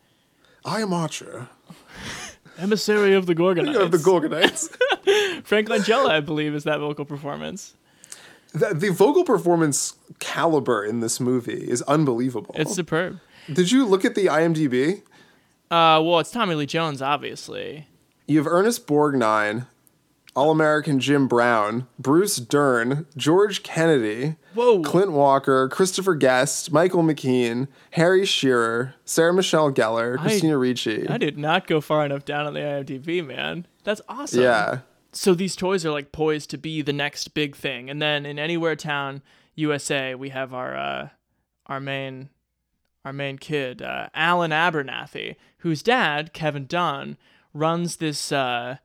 [0.65, 1.49] I am Archer
[2.57, 3.75] emissary of the Gorgonites.
[3.81, 4.69] of the Gorgonites.
[5.43, 7.75] Frank Langella, I believe, is that vocal performance.
[8.53, 12.55] the, the vocal performance caliber in this movie is unbelievable.
[12.57, 13.19] It's superb.
[13.51, 15.01] Did you look at the IMDb?
[15.73, 17.87] Uh, well, it's Tommy Lee Jones, obviously.
[18.27, 19.65] You have Ernest Borgnine,
[20.35, 24.83] All American Jim Brown, Bruce Dern, George Kennedy, Whoa.
[24.83, 31.09] Clint Walker, Christopher Guest, Michael McKean, Harry Shearer, Sarah Michelle Gellar, I- Christina Ricci.
[31.09, 33.65] I did not go far enough down on the IMDb, man.
[33.83, 34.43] That's awesome.
[34.43, 34.81] Yeah.
[35.11, 38.37] So these toys are like poised to be the next big thing, and then in
[38.37, 39.23] Anywhere Town,
[39.55, 41.09] USA, we have our uh,
[41.65, 42.29] our main
[43.05, 47.17] our main kid, uh, Alan Abernathy, whose dad, Kevin Dunn,
[47.53, 48.77] runs this uh,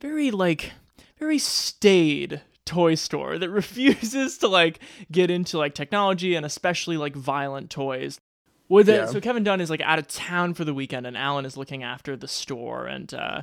[0.00, 0.72] very like
[1.18, 4.78] very staid toy store that refuses to like
[5.10, 8.20] get into like technology and especially like violent toys.
[8.68, 9.06] Well, then, Yeah.
[9.06, 11.84] so Kevin Dunn is like out of town for the weekend, and Alan is looking
[11.84, 13.42] after the store, and uh,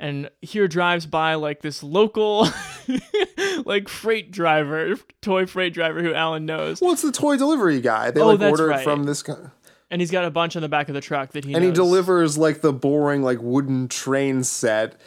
[0.00, 2.48] and here drives by like this local
[3.64, 8.10] like freight driver, toy freight driver who Alan knows, Well, it's the toy delivery guy.
[8.10, 8.82] They Oh, like that's order right.
[8.84, 9.36] from this guy.
[9.90, 11.70] And he's got a bunch on the back of the truck that he and he
[11.70, 15.00] delivers like the boring like wooden train set.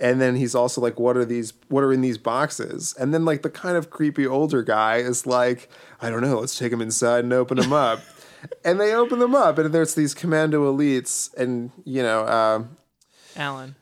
[0.00, 2.94] And then he's also like what are these what are in these boxes?
[2.98, 5.70] And then like the kind of creepy older guy is like
[6.00, 8.00] i don't know let's take them inside and open them up.
[8.62, 12.76] And they open them up and there's these commando elites and you know um
[13.36, 13.74] Alan.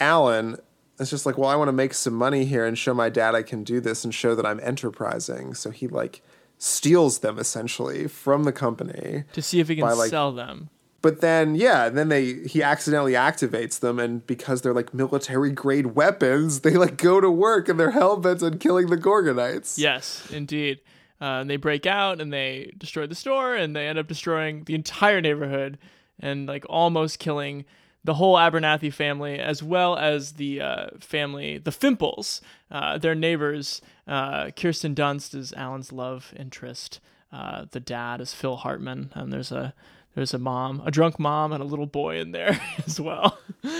[0.00, 0.56] alan
[0.98, 3.36] is just like well i want to make some money here and show my dad
[3.36, 5.54] i can do this and show that i'm enterprising.
[5.54, 6.22] So he like
[6.64, 10.70] steals them essentially from the company to see if he can by, like, sell them.
[11.02, 15.88] but then, yeah, then they he accidentally activates them, and because they're like military grade
[15.88, 19.76] weapons, they like go to work and they're hell bent on killing the Gorgonites.
[19.76, 20.80] Yes, indeed.
[21.20, 24.64] Uh, and they break out and they destroy the store and they end up destroying
[24.64, 25.78] the entire neighborhood
[26.18, 27.64] and like almost killing
[28.04, 32.40] the whole Abernathy family as well as the uh, family, the Fimples,
[32.70, 33.80] uh, their neighbors.
[34.06, 37.00] Uh, Kirsten Dunst is Alan's love interest.
[37.32, 39.74] Uh, the dad is Phil Hartman, and there's a
[40.14, 43.38] there's a mom, a drunk mom, and a little boy in there as well.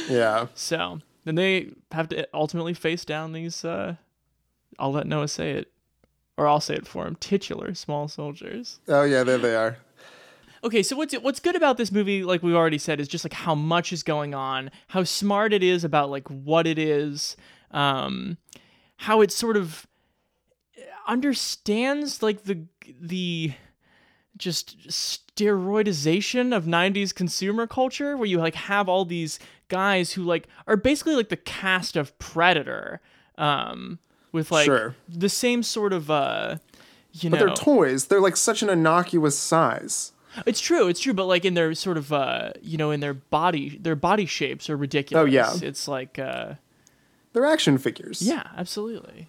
[0.09, 0.49] Yeah.
[0.55, 3.65] So then they have to ultimately face down these.
[3.65, 3.97] Uh,
[4.79, 5.71] I'll let Noah say it,
[6.37, 7.17] or I'll say it for him.
[7.17, 8.81] Titular small soldiers.
[8.89, 9.77] Oh yeah, there they are.
[10.65, 13.35] Okay, so what's what's good about this movie, like we've already said, is just like
[13.35, 17.37] how much is going on, how smart it is about like what it is,
[17.71, 18.39] um,
[18.97, 19.87] how it sort of
[21.07, 22.65] understands like the
[23.01, 23.53] the
[24.37, 29.39] just steroidization of 90s consumer culture where you like have all these
[29.69, 33.01] guys who like are basically like the cast of predator
[33.39, 33.99] um
[34.33, 34.97] with like Sure.
[35.09, 36.57] the same sort of uh
[37.13, 38.07] you know But know they're toys.
[38.07, 40.11] They're like such an innocuous size.
[40.47, 43.15] It's true, it's true, but like in their sort of uh you know in their
[43.15, 45.23] body their body shapes are ridiculous.
[45.23, 45.53] Oh, yeah.
[45.63, 46.55] It's like uh
[47.33, 48.23] They're action figures.
[48.23, 49.29] yeah, absolutely.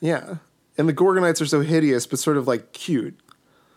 [0.00, 0.36] Yeah.
[0.78, 3.18] And the Gorgonites are so hideous, but sort of like cute.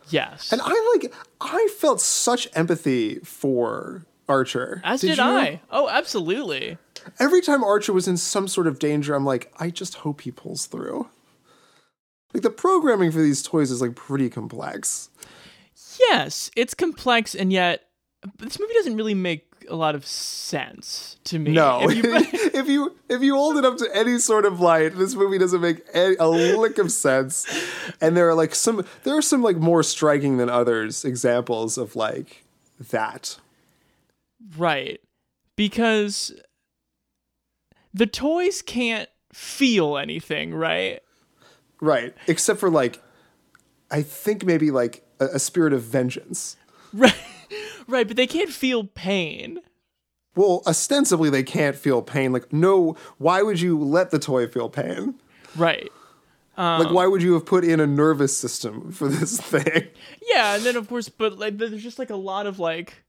[0.10, 0.52] Yes.
[0.52, 4.82] And I like I felt such empathy for Archer.
[4.84, 5.24] As did, you?
[5.24, 5.62] I.
[5.70, 6.78] Oh, absolutely.
[7.20, 10.32] Every time Archer was in some sort of danger, I'm like, I just hope he
[10.32, 11.10] pulls through.
[12.34, 15.10] Like the programming for these toys is like pretty complex.
[16.00, 17.84] Yes, it's complex and yet
[18.38, 21.52] this movie doesn't really make a lot of sense to me.
[21.52, 22.16] No, If you-
[22.60, 25.62] if you if you hold it up to any sort of light, this movie doesn't
[25.62, 27.46] make any, a lick of sense.
[28.02, 31.96] And there are like some there are some like more striking than others examples of
[31.96, 32.44] like
[32.92, 33.38] that.
[34.58, 35.00] right.
[35.56, 36.34] Because
[37.94, 41.00] the toys can't feel anything, right?
[41.82, 43.02] Right, except for like
[43.92, 46.58] I think maybe like a, a spirit of vengeance.
[46.94, 47.16] Right.
[47.88, 49.60] Right, but they can't feel pain.
[50.36, 52.32] Well, ostensibly they can't feel pain.
[52.32, 55.16] Like no, why would you let the toy feel pain?
[55.56, 55.92] Right.
[56.58, 59.88] like why would you have put in a nervous system for this thing?
[60.28, 63.04] Yeah, and then of course, but like there's just like a lot of like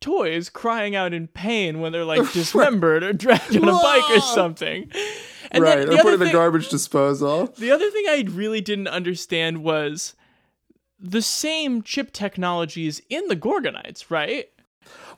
[0.00, 4.20] toys crying out in pain when they're like dismembered or dragged on a bike or
[4.20, 4.90] something.
[5.50, 7.46] And right, then or put in the garbage disposal.
[7.58, 10.14] The other thing I really didn't understand was
[11.00, 14.48] the same chip technologies in the Gorgonites, right?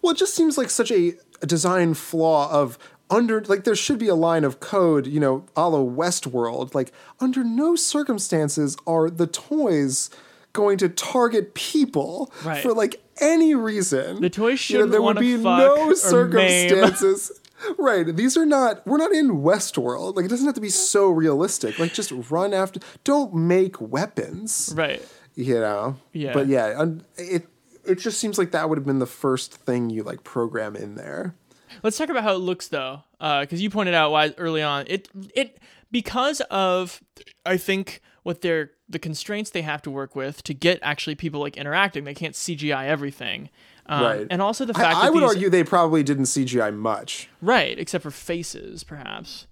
[0.03, 1.15] Well, it just seems like such a,
[1.47, 2.79] design flaw of
[3.09, 6.75] under like there should be a line of code, you know, a la Westworld.
[6.75, 10.11] Like under no circumstances are the toys
[10.53, 12.63] going to target people Right.
[12.63, 14.21] for like any reason.
[14.21, 17.33] The toys You know, there would be fuck no circumstances.
[17.77, 18.07] Right.
[18.17, 20.17] These are not we're not in Westworld.
[20.17, 21.79] Like it doesn't have to be so realistic.
[21.79, 24.73] Like just run after don't make weapons.
[24.75, 25.07] Right.
[25.41, 25.97] You know?
[26.13, 26.33] Yeah.
[26.33, 26.87] But yeah,
[27.17, 27.47] it
[27.85, 30.95] it just seems like that would have been the first thing you like program in
[30.95, 31.35] there.
[31.83, 35.09] Let's talk about how it looks though, because you pointed out why early on it
[35.35, 35.59] it
[35.91, 37.01] because of
[37.47, 41.41] I think what they're the constraints they have to work with to get actually people
[41.41, 42.05] like interacting.
[42.05, 43.49] They can't CGI everything,
[43.87, 44.27] um, right.
[44.31, 47.29] And also the I- fact I, that would these, argue they probably didn't CGI much.
[47.41, 49.47] right, except for faces, perhaps.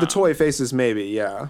[0.00, 1.48] the toy faces, maybe, yeah.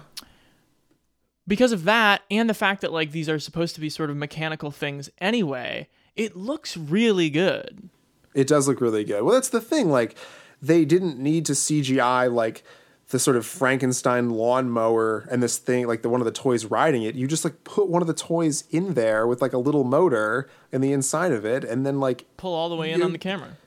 [1.49, 4.15] Because of that and the fact that like these are supposed to be sort of
[4.15, 7.89] mechanical things anyway it looks really good
[8.33, 9.23] It does look really good.
[9.23, 9.89] Well, that's the thing.
[9.89, 10.15] Like,
[10.61, 12.63] they didn't need to CGI like
[13.09, 17.01] the sort of Frankenstein lawnmower and this thing, like the one of the toys riding
[17.03, 17.15] it.
[17.15, 20.47] You just like put one of the toys in there with like a little motor
[20.71, 23.11] in the inside of it, and then like pull all the way in You- on
[23.13, 23.57] the camera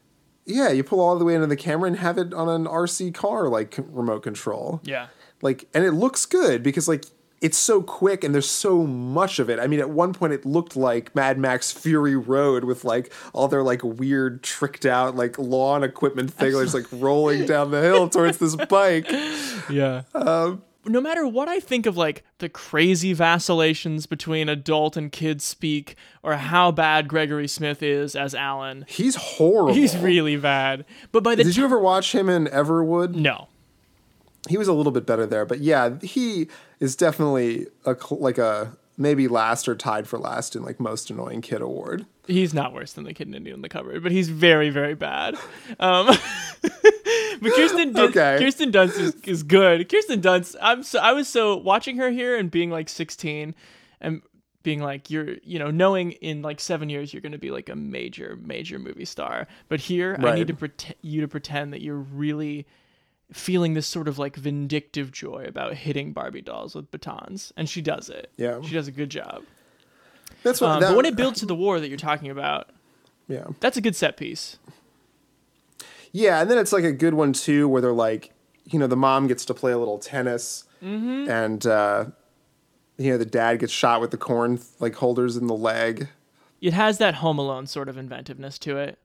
[0.44, 3.14] yeah, you pull all the way into the camera and have it on an RC
[3.14, 4.80] car like c- remote control.
[4.84, 5.06] yeah
[5.40, 7.04] like and it looks good because like
[7.42, 9.58] it's so quick and there's so much of it.
[9.58, 13.48] I mean, at one point it looked like Mad Max Fury Road with like all
[13.48, 17.82] their like weird tricked out like lawn equipment thing, like, just like rolling down the
[17.82, 19.10] hill towards this bike.
[19.70, 25.12] yeah Um, no matter what i think of like the crazy vacillations between adult and
[25.12, 29.72] kid speak or how bad gregory smith is as alan he's horrible.
[29.74, 33.14] he's really bad but by the Did you ever watch him in Everwood?
[33.14, 33.46] no
[34.48, 36.48] He was a little bit better there, but yeah, he
[36.82, 41.40] is definitely a like a maybe last or tied for last in like most annoying
[41.40, 42.04] kid award.
[42.26, 44.94] He's not worse than the kid in Indian in the cupboard, but he's very, very
[44.94, 45.36] bad.
[45.80, 46.06] Um,
[46.62, 48.36] but Kirsten, Dun- Okay.
[48.38, 49.88] Kirsten Dunst is, is good.
[49.88, 53.54] Kirsten Dunst, I'm so I was so watching her here and being like 16
[54.00, 54.22] and
[54.64, 57.68] being like you're you know knowing in like seven years you're going to be like
[57.68, 61.80] a major major movie star, but here I need to pretend you to pretend that
[61.80, 62.66] you're really
[63.32, 67.80] feeling this sort of like vindictive joy about hitting Barbie dolls with batons, and she
[67.82, 68.30] does it.
[68.36, 68.60] Yeah.
[68.62, 69.42] she does a good job.
[70.42, 70.70] That's what.
[70.70, 72.70] Um, that- but when it builds to the war that you're talking about,
[73.28, 73.46] yeah.
[73.60, 74.58] that's a good set piece.
[76.12, 78.32] Yeah, and then it's like a good one too, where they're like,
[78.66, 81.30] you know, the mom gets to play a little tennis, Mm-hmm.
[81.30, 82.06] and uh,
[82.98, 86.08] you know, the dad gets shot with the corn like holders in the leg.
[86.60, 88.98] It has that Home Alone sort of inventiveness to it.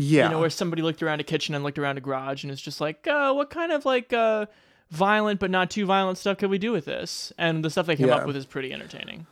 [0.00, 2.52] Yeah, You know, where somebody looked around a kitchen and looked around a garage and
[2.52, 4.46] it's just like, uh, what kind of like uh,
[4.92, 7.32] violent but not too violent stuff could we do with this?
[7.36, 8.16] And the stuff they came Yeah.
[8.18, 9.26] up with is pretty entertaining.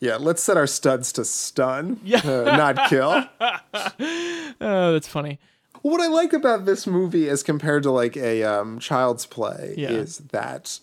[0.00, 0.16] yeah.
[0.16, 2.18] Let's set our studs to stun, Yeah.
[2.24, 3.24] uh, not kill.
[4.60, 5.38] Oh, that's funny.
[5.82, 9.90] What I like about this movie as compared to like a um, Child's Play Yeah.
[9.90, 10.78] is that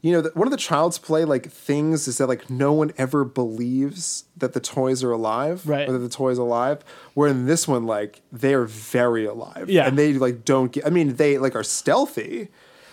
[0.00, 3.24] you know one of the Child's Play like things is that like no one ever
[3.24, 5.88] believes that the toys are alive, Right.
[5.88, 6.84] Or that the toys are alive.
[7.14, 9.86] Where in this one, like they're very alive, Yeah.
[9.86, 10.86] and they like don't get.
[10.86, 12.48] I mean, they like are stealthy.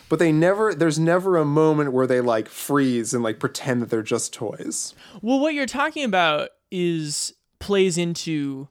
[0.07, 3.89] But they never, there's never a moment where they like freeze and like pretend that
[3.89, 4.93] they're just toys.
[5.23, 8.67] Well, what you're talking about is plays into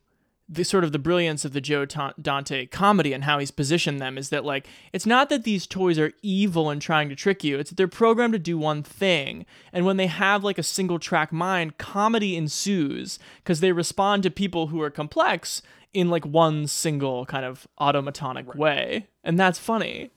[0.49, 4.01] the sort of the brilliance of the Joe Ta- Dante comedy and how he's positioned
[4.01, 7.43] them is that like it's not that these toys are evil and trying to trick
[7.43, 10.63] you it's that they're programmed to do one thing and when they have like a
[10.63, 15.63] single track mind comedy ensues because they respond to people who are complex
[15.95, 20.11] in like one single kind of automatonic way and that's funny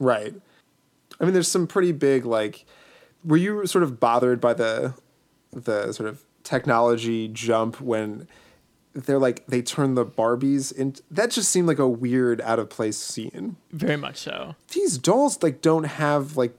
[0.00, 0.34] Right.
[1.20, 2.64] I mean, there's some pretty big like.
[3.22, 4.94] Were you sort of bothered by the,
[5.52, 8.26] the sort of technology jump when
[8.92, 12.68] they're like they turn the Barbies into that just seemed like a weird out of
[12.70, 13.56] place scene.
[13.70, 16.56] very much so These dolls like don't have like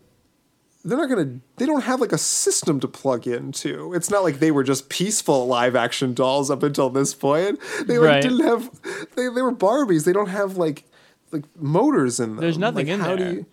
[0.84, 3.94] they're not gonna they don't have like a system to plug into.
[3.94, 7.60] It's not like they were just peaceful live action dolls up until this point.
[7.86, 8.22] They like Right.
[8.24, 8.70] didn't have
[9.16, 10.06] they, they were Barbies.
[10.06, 10.86] They don't have like
[11.32, 12.38] like motors in them.
[12.42, 13.34] There's nothing Like, in how do there.
[13.34, 13.46] you-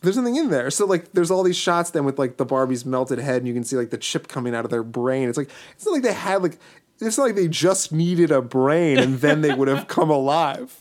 [0.00, 0.68] there's nothing in there.
[0.72, 3.54] So like there's all these shots then with like the Barbie's melted head and you
[3.54, 5.28] can see like the chip coming out of their brain.
[5.28, 6.58] It's like it's not like they had like
[7.02, 10.78] it's like they just needed a brain and then they would have come alive.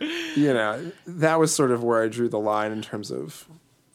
[0.00, 3.46] You know, that was sort of where I drew the line in terms of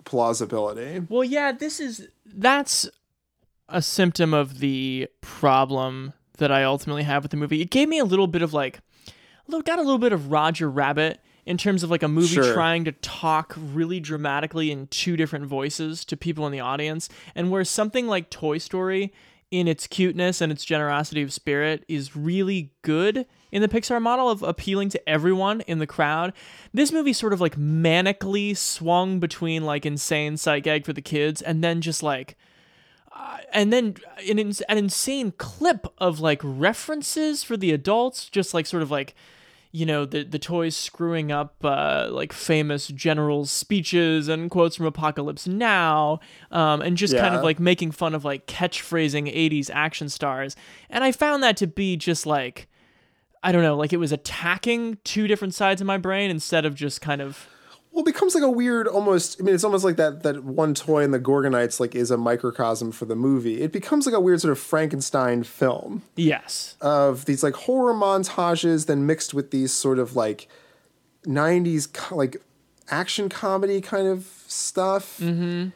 [0.05, 1.05] plausibility.
[1.09, 2.89] Well, yeah, this is that's
[3.69, 7.61] a symptom of the problem that I ultimately have with the movie.
[7.61, 8.79] It gave me a little bit of like,
[9.49, 12.53] got a little bit of Roger Rabbit in terms of like a movie Sure.
[12.53, 17.51] trying to talk really dramatically in two different voices to people in the audience, and
[17.51, 19.13] where something like Toy Story,
[19.51, 24.29] in its cuteness and its generosity of spirit, is really good in the Pixar model
[24.29, 26.33] of appealing to everyone in the crowd.
[26.73, 31.41] This movie sort of like manically swung between like insane sight gag for the kids
[31.41, 32.37] and then just like
[33.15, 33.95] uh, and then
[34.29, 39.15] an, an insane clip of like references for the adults just like sort of like
[39.77, 44.87] you know the the toys screwing up uh, like famous generals speeches and quotes from
[44.87, 46.19] apocalypse now
[46.51, 50.55] um, and just kind of like making fun of like catchphrasing 80s action stars.
[50.89, 52.67] And i found that to be just like
[53.43, 56.73] i don't know like it was attacking two different sides of my brain instead of
[56.73, 57.47] just kind of
[57.97, 59.41] Well, it becomes like a weird, almost.
[59.41, 62.17] I mean, it's almost like that that one toy in the Gorgonites like is a
[62.17, 63.59] microcosm for the movie.
[63.63, 68.85] It becomes like a weird sort of Frankenstein film yes of these like horror montages,
[68.85, 70.47] then mixed with these sort of like
[71.25, 72.37] '90s co- like
[72.87, 75.17] action comedy kind of stuff.
[75.17, 75.69] Mm-hmm.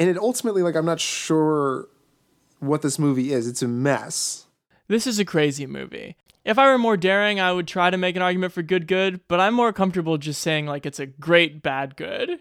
[0.00, 1.88] And it ultimately, like, I'm not sure
[2.60, 3.48] what this movie is.
[3.48, 4.44] It's a mess.
[4.88, 6.16] This is a crazy movie.
[6.48, 9.20] If I were more daring, I would try to make an argument for good good,
[9.28, 12.40] but I'm more comfortable just saying like it's a great bad good.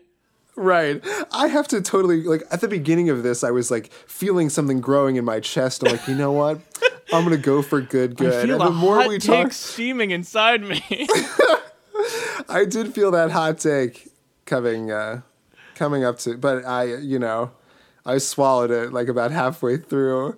[0.55, 1.03] Right.
[1.33, 4.79] I have to totally like at the beginning of this, I was like feeling something
[4.79, 5.83] growing in my chest.
[5.83, 6.61] I'm like, you know what?
[7.11, 8.33] I'm gonna go for good good.
[8.33, 10.81] I feel and the more hot we take talk, steaming inside me.
[12.47, 14.07] I did feel that hot take
[14.45, 15.19] coming uh
[15.75, 17.51] coming up to but I you know,
[18.05, 20.37] I swallowed it like about halfway through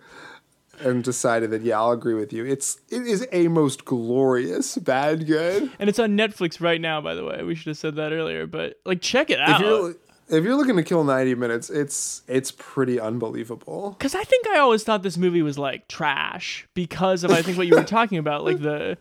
[0.81, 2.45] and decided that yeah, I'll agree with you.
[2.45, 5.71] It's it is a most glorious bad good.
[5.79, 7.43] and it's on Netflix right now, by the way.
[7.43, 9.61] We should have said that earlier, but like check it If out.
[9.61, 9.95] you're
[10.31, 13.95] if you're looking to kill 90 minutes, it's it's pretty unbelievable.
[13.97, 17.57] Because I think I always thought this movie was like trash because of I think
[17.57, 18.97] what you were talking about, like the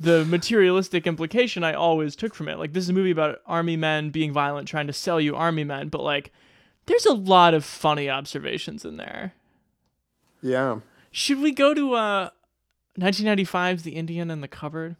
[0.00, 2.58] the materialistic implication I always took from it.
[2.58, 5.62] Like this is a movie about army men being violent, trying to sell you army
[5.62, 6.32] men, but like
[6.86, 9.34] there's a lot of funny observations in there.
[10.42, 10.80] Yeah.
[11.12, 12.30] Should we go to uh
[12.98, 14.96] 1995's The Indian in the Cupboard?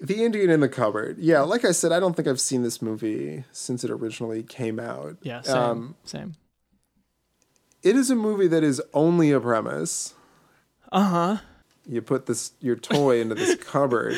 [0.00, 1.18] The Indian in the Cupboard.
[1.18, 4.78] Yeah, like I said, I don't think I've seen this movie since it originally came
[4.78, 5.16] out.
[5.22, 5.56] Yeah, same.
[5.56, 6.34] Um, same.
[7.82, 10.14] it is a movie that is only a premise.
[10.92, 11.38] Uh-huh.
[11.86, 14.14] You put this your toy into this cupboard,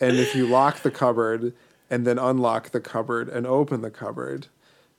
[0.00, 1.52] and if you lock the cupboard
[1.88, 4.48] and then unlock the cupboard and open the cupboard,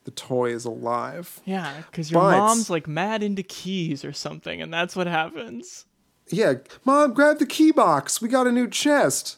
[0.04, 1.39] the toy is alive.
[1.45, 5.86] Yeah, because your But- mom's like mad into keys or something, and that's what happens.
[6.30, 8.22] Yeah, mom, grab the key box.
[8.22, 9.38] We got a new chest.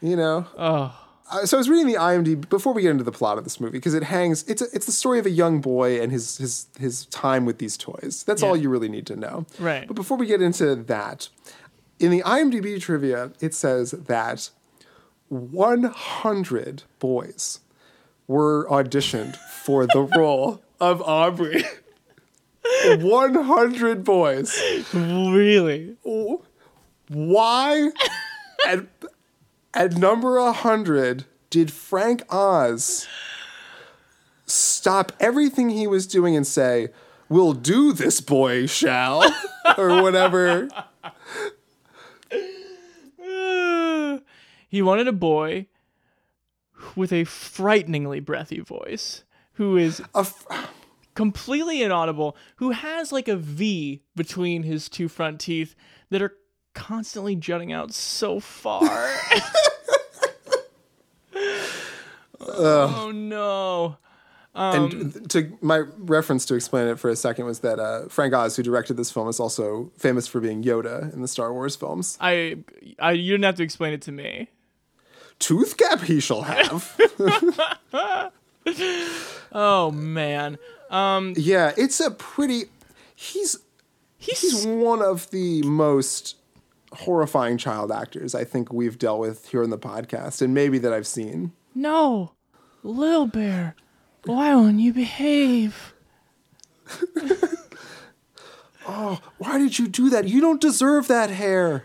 [0.00, 0.46] You know.
[0.56, 0.96] Oh.
[1.30, 3.60] Uh, so I was reading the IMDb before we get into the plot of this
[3.60, 4.42] movie because it hangs.
[4.48, 7.58] It's a, it's the story of a young boy and his his his time with
[7.58, 8.24] these toys.
[8.26, 9.46] That's all you really need to know.
[9.60, 9.86] Right.
[9.86, 11.28] But before we get into that,
[12.00, 14.50] in the IMDb trivia, it says that
[15.28, 17.60] 100 boys
[18.30, 21.64] were auditioned for the role of Omri.
[22.84, 24.62] 100 boys.
[24.94, 25.96] Really?
[27.08, 27.90] Why?
[28.68, 28.86] at,
[29.74, 33.08] at number 100, did Frank Oz
[34.46, 36.90] stop everything he was doing and say,
[37.28, 39.24] We'll do this, boy, shall?
[39.76, 40.68] or whatever.
[44.68, 45.66] he wanted a boy
[46.96, 49.24] with a frighteningly breathy voice
[49.54, 50.02] who is
[51.14, 55.74] completely inaudible, who has like a V between his two front teeth
[56.10, 56.34] that are
[56.74, 58.80] constantly jutting out so far.
[62.40, 63.96] oh no.
[64.52, 68.34] Um, and to my reference to explain it for a second was that uh, Frank
[68.34, 71.76] Oz, who directed this film, is also famous for being Yoda in the Star Wars
[71.76, 72.18] films.
[72.20, 72.56] I,
[72.98, 74.48] I, you didn't have to explain it to me.
[75.40, 76.96] Tooth gap he shall have.
[79.52, 80.58] oh man.
[80.90, 82.66] Um, yeah, it's a pretty.
[83.14, 83.56] He's
[84.16, 86.36] he's one of the most
[86.92, 90.92] horrifying child actors I think we've dealt with here in the podcast, and maybe that
[90.92, 91.52] I've seen.
[91.74, 92.32] No,
[92.82, 93.74] Lil Bear,
[94.24, 95.94] why won't you behave?
[98.92, 100.26] Oh, why did you do that?
[100.26, 101.84] You don't deserve that hair.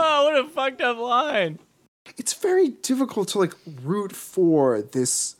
[0.00, 1.58] Oh, what a fucked up line.
[2.16, 5.36] It's very difficult to like root for this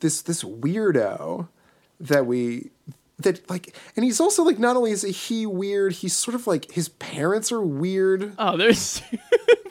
[0.00, 1.48] this this weirdo
[2.00, 2.70] that we
[3.18, 6.70] that like and he's also like not only is he weird, he's sort of like
[6.72, 8.32] his parents are weird.
[8.38, 9.02] Oh, there's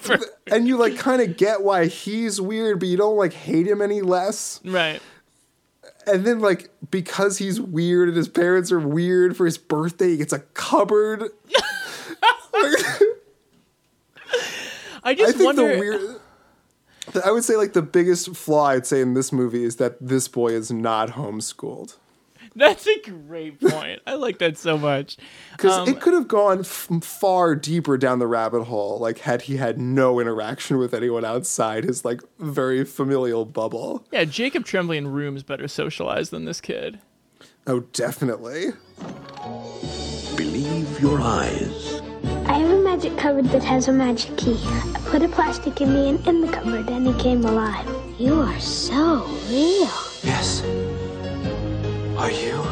[0.47, 3.81] and you like kind of get why he's weird, but you don't like hate him
[3.81, 4.59] any less.
[4.63, 5.01] Right.
[6.05, 10.17] and then like because he's weird and his parents are weird for his birthday, he
[10.17, 11.23] gets a cupboard.
[15.07, 15.73] I just I think wonder.
[15.73, 16.01] the weird.
[17.25, 20.27] I would say like the biggest flaw I'd say in this movie is that this
[20.27, 21.95] boy is not homeschooled.
[22.55, 24.01] That's a great point.
[24.07, 25.15] I like that so much.
[25.51, 29.43] Because Um, it could have gone f- far deeper down the rabbit hole, like had
[29.43, 34.03] he had no interaction with anyone outside his like very familial bubble.
[34.11, 36.99] yeah, Jacob Tremblay in Rooms better socialized than this kid.
[37.67, 38.71] Oh, definitely.
[40.35, 41.66] Believe your eyes.
[43.17, 44.57] Cupboard that has a magic key.
[44.63, 47.85] I put a plastic Indian in the cupboard and he came alive.
[48.19, 49.89] You are so real.
[50.23, 50.63] Yes.
[52.17, 52.63] Are you?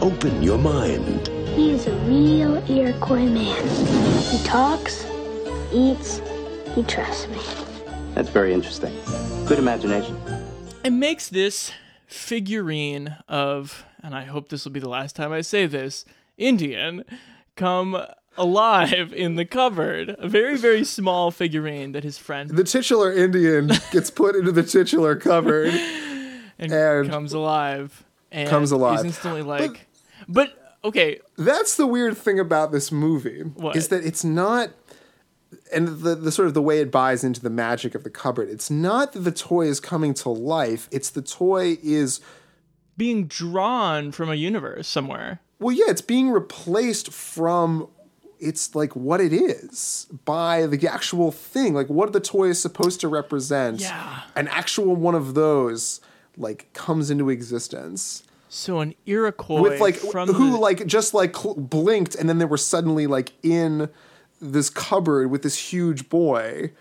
[0.00, 1.28] Open your mind.
[1.54, 3.68] He is a real Iroquois man.
[4.30, 5.04] He talks,
[5.72, 6.22] eats,
[6.74, 7.40] he trusts me.
[8.14, 8.92] That's very interesting.
[9.46, 10.18] Good imagination.
[10.82, 11.72] It makes this
[12.06, 16.06] figurine of, and I hope this will be the last time I say this,
[16.38, 17.04] Indian,
[17.56, 18.02] come
[18.36, 20.16] alive in the cupboard.
[20.18, 24.62] A very, very small figurine that his friend The titular Indian gets put into the
[24.62, 25.68] titular cupboard
[26.58, 28.04] and, and comes alive.
[28.32, 28.98] And comes alive.
[28.98, 29.88] He's instantly like,
[30.28, 33.76] but, okay, That's the weird thing about this movie What?
[33.76, 34.70] is that it's not
[35.72, 38.48] and the, the sort of the way it buys into the magic of the cupboard.
[38.48, 40.88] It's not that the toy is coming to life.
[40.92, 42.20] It's the toy is
[42.96, 45.40] being drawn from a universe somewhere.
[45.58, 47.88] well, yeah, it's being replaced from
[48.40, 51.74] it's like what it is by the actual thing.
[51.74, 53.80] Like what the toy is supposed to represent.
[53.80, 54.22] Yeah.
[54.36, 56.00] An actual one of those
[56.36, 58.22] like comes into existence.
[58.48, 62.38] So an Iroquois with like from who the- like just like cl- blinked and then
[62.38, 63.88] they were suddenly like in
[64.40, 66.72] this cupboard with this huge boy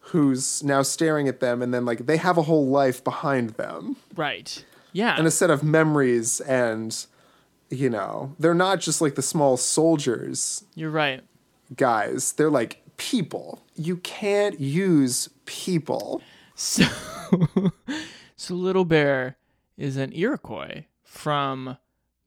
[0.00, 3.96] who's now staring at them and then like they have a whole life behind them
[4.14, 4.64] right.
[4.92, 5.16] Yeah.
[5.18, 7.06] and a set of memories and
[7.70, 11.22] you know they're not just like the small soldiers You're right.
[11.76, 16.22] guys they're like people you can't use people
[16.54, 16.84] So,
[18.36, 19.36] so Little Bear
[19.76, 21.76] is an Iroquois from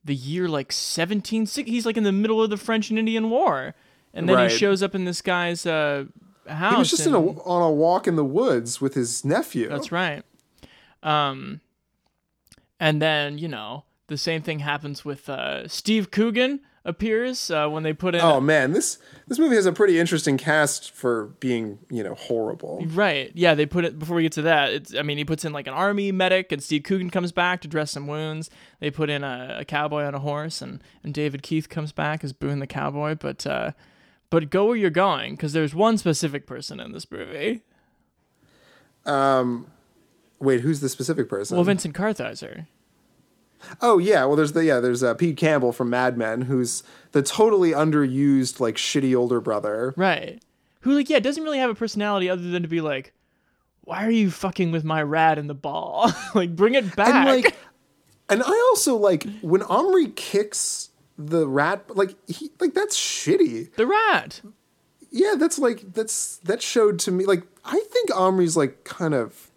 [0.04, 1.64] the year like 1760.
[1.70, 3.74] He's like in the middle of the French and Indian War.
[4.14, 4.50] And then Right.
[4.50, 6.04] he shows up in this guy's uh,
[6.46, 6.72] house.
[6.74, 9.90] he was just in a, on a walk in the woods with his nephew That's
[9.90, 10.22] right.
[11.02, 11.60] Um,
[12.78, 17.84] and then, you know, the same thing happens with uh, Steve Coogan appears uh, when
[17.84, 18.20] they put in.
[18.20, 18.98] Oh man, this
[19.28, 22.84] this movie has a pretty interesting cast for being, you know, horrible.
[22.88, 23.30] Right.
[23.34, 24.72] Yeah, they put it before we get to that.
[24.72, 27.60] It's I mean, he puts in like an army medic and Steve Coogan comes back
[27.60, 28.50] to dress some wounds.
[28.80, 32.24] They put in a, a cowboy on a horse and and David Keith comes back
[32.24, 33.70] as Boone the cowboy, but uh
[34.28, 37.62] but go where you're going because there's one specific person in this movie.
[39.06, 39.68] Um
[40.40, 41.56] wait, who's the specific person?
[41.56, 42.66] Well, Vincent Kartheiser.
[43.80, 46.82] Oh yeah, well there's the yeah, there's uh, Pete Campbell from Mad Men who's
[47.12, 49.94] the totally underused like shitty older brother.
[49.96, 50.42] Right.
[50.80, 53.12] Who like yeah, doesn't really have a personality other than to be like
[53.82, 56.12] why are you fucking with my rat in the ball?
[56.34, 57.14] like bring it back.
[57.14, 57.56] And like
[58.28, 63.74] and I also like when Omri kicks the rat like he like that's shitty.
[63.74, 64.42] The rat.
[65.10, 69.50] Yeah, that's like that's that showed to me like I think Omri's like kind of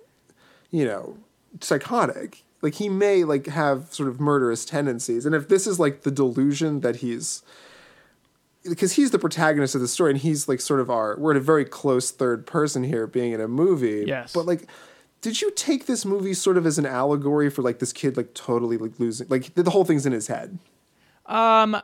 [0.74, 1.18] you know,
[1.62, 2.44] psychotic.
[2.64, 5.26] Like he may like have sort of murderous tendencies.
[5.26, 7.44] And if this is like the delusion that he's
[8.64, 11.38] because he's the protagonist of the story and he's like sort of our we're in
[11.38, 14.06] a very close third person here being in a movie.
[14.08, 14.32] Yes.
[14.32, 14.68] But like
[15.20, 18.34] did you take this movie sort of as an allegory for like this kid like
[18.34, 20.58] totally like losing like the whole thing's in his head?
[21.26, 21.76] Um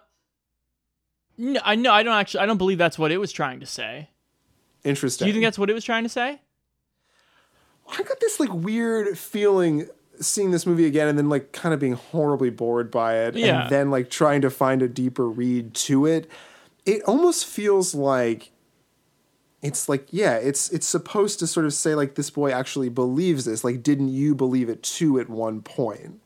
[1.38, 3.66] no, I know I don't actually I don't believe that's what it was trying to
[3.66, 4.10] say.
[4.86, 5.26] Interesting.
[5.26, 6.40] Do you think that's what it was trying to say?
[7.92, 11.80] I got this like weird feeling seeing this movie again and then like kind of
[11.80, 13.62] being horribly bored by it Yeah.
[13.64, 16.30] and then like trying to find a deeper read to it.
[16.86, 18.52] It almost feels like
[19.62, 23.46] it's like yeah, it's it's supposed to sort of say like this boy actually believes
[23.46, 23.64] this.
[23.64, 26.22] Like didn't you believe it too at one point?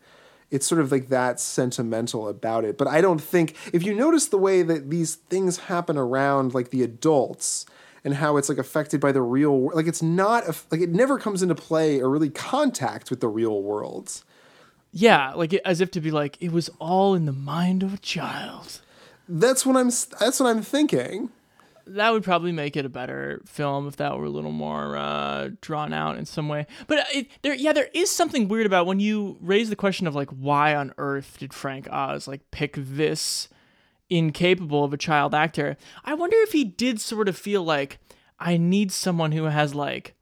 [0.51, 2.77] It's sort of like that sentimental about it.
[2.77, 6.69] But I don't think if you notice the way that these things happen around like
[6.69, 7.65] the adults
[8.04, 10.89] and how it's like affected by the real world, like it's not a, like it
[10.89, 14.24] never comes into play or really contact with the real world.
[14.91, 17.93] Yeah, like it, as if to be like it was all in the mind of
[17.93, 18.82] a child.
[19.28, 21.30] That's what I'm that's what I'm thinking.
[21.86, 25.49] That would probably make it a better film if that were a little more uh,
[25.60, 26.66] drawn out in some way.
[26.88, 30.16] But it, there, yeah, there is something weird about when you raise the question of
[30.16, 33.49] like, why on earth did Frank Oz like pick this
[34.10, 35.78] incapable of a child actor?
[36.04, 37.99] I wonder if he did sort of feel like
[38.39, 40.16] I need someone who has like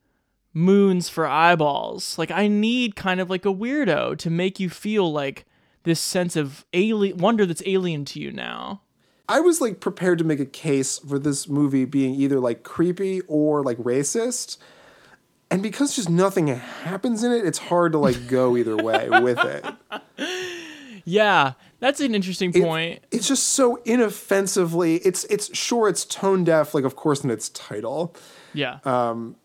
[0.53, 2.17] moons for eyeballs.
[2.17, 5.45] Like I need kind of like a weirdo to make you feel like
[5.83, 8.81] this sense of alien wonder that's alien to you now.
[9.27, 13.21] I was like prepared to make a case for this movie being either like creepy
[13.27, 14.57] or like racist.
[15.49, 19.39] And because just nothing happens in it, it's hard to like go either way with
[19.39, 19.65] it.
[21.03, 22.93] Yeah, that's an interesting point.
[23.11, 24.95] It, it's just so inoffensively.
[24.99, 28.15] It's it's sure it's tone deaf, like of course in its title.
[28.53, 28.79] Yeah.
[28.85, 29.35] Um,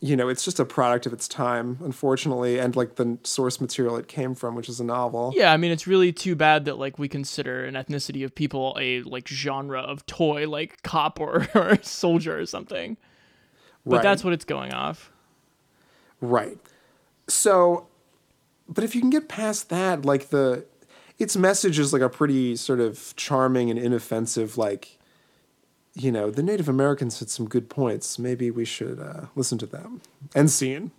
[0.00, 3.96] you know, it's just a product of its time, unfortunately, and like the source material
[3.96, 5.32] it came from, which is a novel.
[5.34, 8.76] Yeah, I mean it's really too bad that like we consider an ethnicity of people
[8.78, 12.96] a like genre of toy, like cop or, or soldier or something.
[13.86, 14.02] But Right.
[14.02, 15.10] that's what it's going off.
[16.20, 16.58] Right.
[17.28, 17.86] So,
[18.68, 20.64] but if you can get past that, like the,
[21.18, 24.98] its message is like a pretty sort of charming and inoffensive, like,
[25.94, 28.18] you know, the Native Americans had some good points.
[28.18, 30.02] Maybe we should uh, listen to them.
[30.34, 30.90] End scene.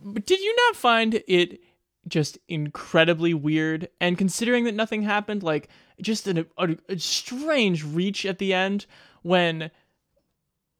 [0.00, 1.60] But did you not find it
[2.06, 3.88] just incredibly weird?
[4.00, 5.68] And considering that nothing happened, like
[6.00, 8.86] just an, a, a strange reach at the end
[9.22, 9.70] when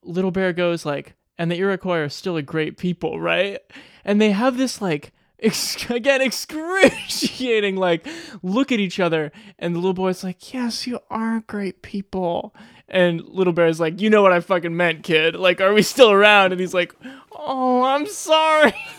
[0.03, 3.59] Little Bear goes like, and the Iroquois are still a great people, right?
[4.05, 8.07] And they have this like ex- again excruciating like
[8.43, 12.55] look at each other, and the little boy's like, "Yes, you are great people."
[12.87, 15.35] And Little Bear's like, "You know what I fucking meant, kid.
[15.37, 16.95] Like, are we still around?" And he's like,
[17.33, 18.75] "Oh, I'm sorry."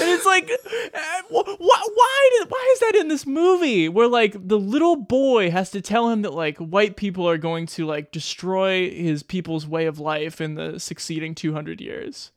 [0.00, 4.06] and it's like, eh, wh- wh- why did why is that in this movie where
[4.08, 7.86] like the little boy has to tell him that like white people are going to
[7.86, 12.30] like destroy his people's way of life in the succeeding 200 years?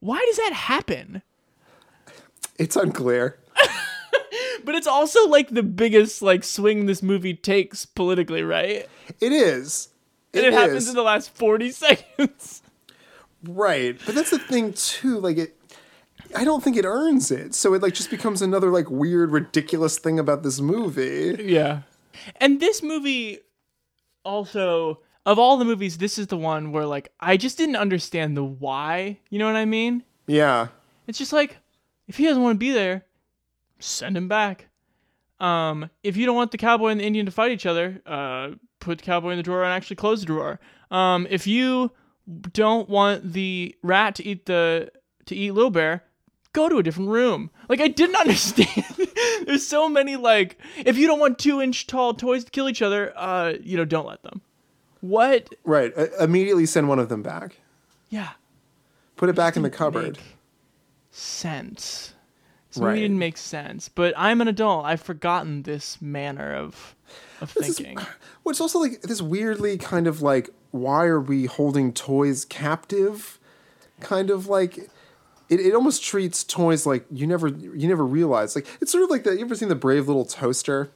[0.00, 1.22] Why does that happen?
[2.58, 3.38] It's unclear.
[4.64, 8.88] But it's also like the biggest like swing this movie takes politically, right?
[9.20, 9.88] It is.
[10.32, 12.62] And it, happens in the last 40 seconds.
[13.42, 13.98] Right.
[14.06, 15.18] But that's the thing too.
[15.18, 15.56] Like it
[16.36, 17.54] I don't think it earns it.
[17.54, 21.36] So it like just becomes another like weird, ridiculous thing about this movie.
[21.42, 21.82] Yeah.
[22.36, 23.38] And this movie
[24.24, 28.36] also of all the movies, this is the one where like I just didn't understand
[28.36, 29.18] the why.
[29.30, 30.04] You know what I mean?
[30.26, 30.68] Yeah.
[31.06, 31.58] It's just like
[32.08, 33.04] if he doesn't want to be there,
[33.78, 34.68] send him back.
[35.38, 38.50] Um, if you don't want the cowboy and the Indian to fight each other, uh,
[38.78, 40.60] put the cowboy in the drawer and actually close the drawer.
[40.90, 41.92] Um, if you
[42.52, 44.90] don't want the rat to eat the
[45.26, 46.04] to eat little bear,
[46.52, 47.50] go to a different room.
[47.68, 48.84] Like I didn't understand.
[49.46, 52.82] There's so many like if you don't want two inch tall toys to kill each
[52.82, 54.42] other, uh, you know, don't let them.
[55.00, 55.48] What?
[55.64, 55.92] Right.
[55.96, 57.56] Uh, immediately send one of them back.
[58.08, 58.30] Yeah.
[59.16, 60.18] Put it back in the cupboard.
[61.10, 62.14] sense.
[62.72, 62.94] This Right.
[62.96, 63.88] didn't make sense.
[63.88, 64.84] But I'm an adult.
[64.84, 66.94] I've forgotten this manner of
[67.40, 67.96] of This thinking.
[67.96, 73.38] Well, it's also like this weirdly kind of like, why are we holding toys captive?
[73.98, 74.78] Kind of like,
[75.48, 78.54] it, it almost treats toys like you never you never realize.
[78.54, 80.90] Like it's sort of like the you ever seen the brave little toaster?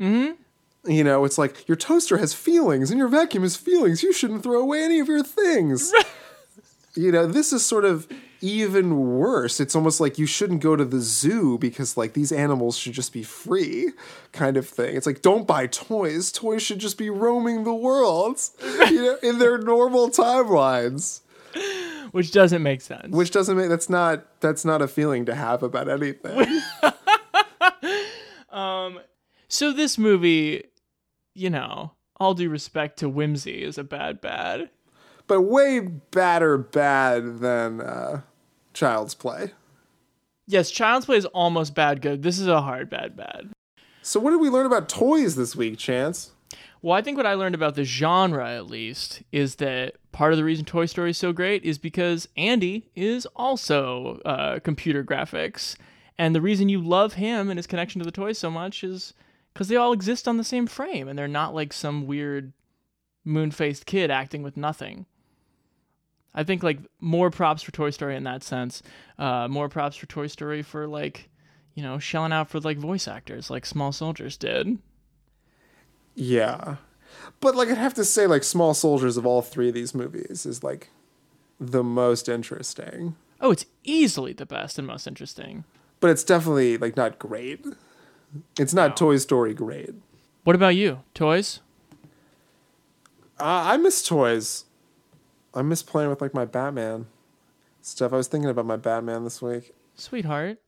[0.00, 0.32] Mm-hmm.
[0.86, 4.02] You know, it's like your toaster has feelings and your vacuum has feelings.
[4.02, 5.92] You shouldn't throw away any of your things.
[6.94, 8.06] you know, this is sort of
[8.40, 9.60] even worse.
[9.60, 13.12] It's almost like you shouldn't go to the zoo because like these animals should just
[13.12, 13.92] be free,
[14.32, 14.94] kind of thing.
[14.94, 16.30] It's like don't buy toys.
[16.30, 21.20] Toys should just be roaming the world, you know, in their normal timelines.
[22.10, 23.08] Which doesn't make sense.
[23.10, 26.60] Which doesn't make that's not that's not a feeling to have about anything.
[28.54, 29.00] Um,
[29.48, 30.62] so this movie,
[31.34, 34.70] you know, all due respect to Whimsy, is a bad bad.
[35.26, 38.20] but way badder bad than uh,
[38.72, 39.52] Child's Play.
[40.46, 42.22] Yes, Child's Play is almost bad good.
[42.22, 43.50] This is a hard bad bad.
[44.02, 46.32] So what did we learn about toys this week, Chance?
[46.82, 50.36] Well, I think what I learned about the genre, at least, is that part of
[50.36, 55.76] the reason Toy Story is so great is because Andy is also uh, computer graphics.
[56.18, 59.14] And the reason you love him and his connection to the toys so much is
[59.54, 62.52] because they all exist on the same frame and they're not like some weird
[63.24, 65.06] moon faced kid acting with nothing.
[66.34, 68.82] I think like more props for Toy Story in that sense.
[69.18, 71.30] Uh, more props for Toy Story for like,
[71.74, 74.78] you know, shelling out for like voice actors like Small Soldiers did.
[76.16, 76.76] Yeah.
[77.40, 80.44] But like I'd have to say like Small Soldiers of all three of these movies
[80.44, 80.90] is like
[81.60, 83.14] the most interesting.
[83.40, 85.62] Oh, it's easily the best and most interesting.
[86.00, 87.64] But it's definitely like not great.
[88.58, 89.94] It's not Toy Story great.
[90.44, 91.00] What about you?
[91.14, 91.60] Toys?
[93.38, 94.64] Uh, I miss toys.
[95.54, 97.06] I miss playing with like my Batman
[97.82, 98.12] stuff.
[98.12, 99.74] I was thinking about my Batman this week.
[99.94, 100.58] Sweetheart.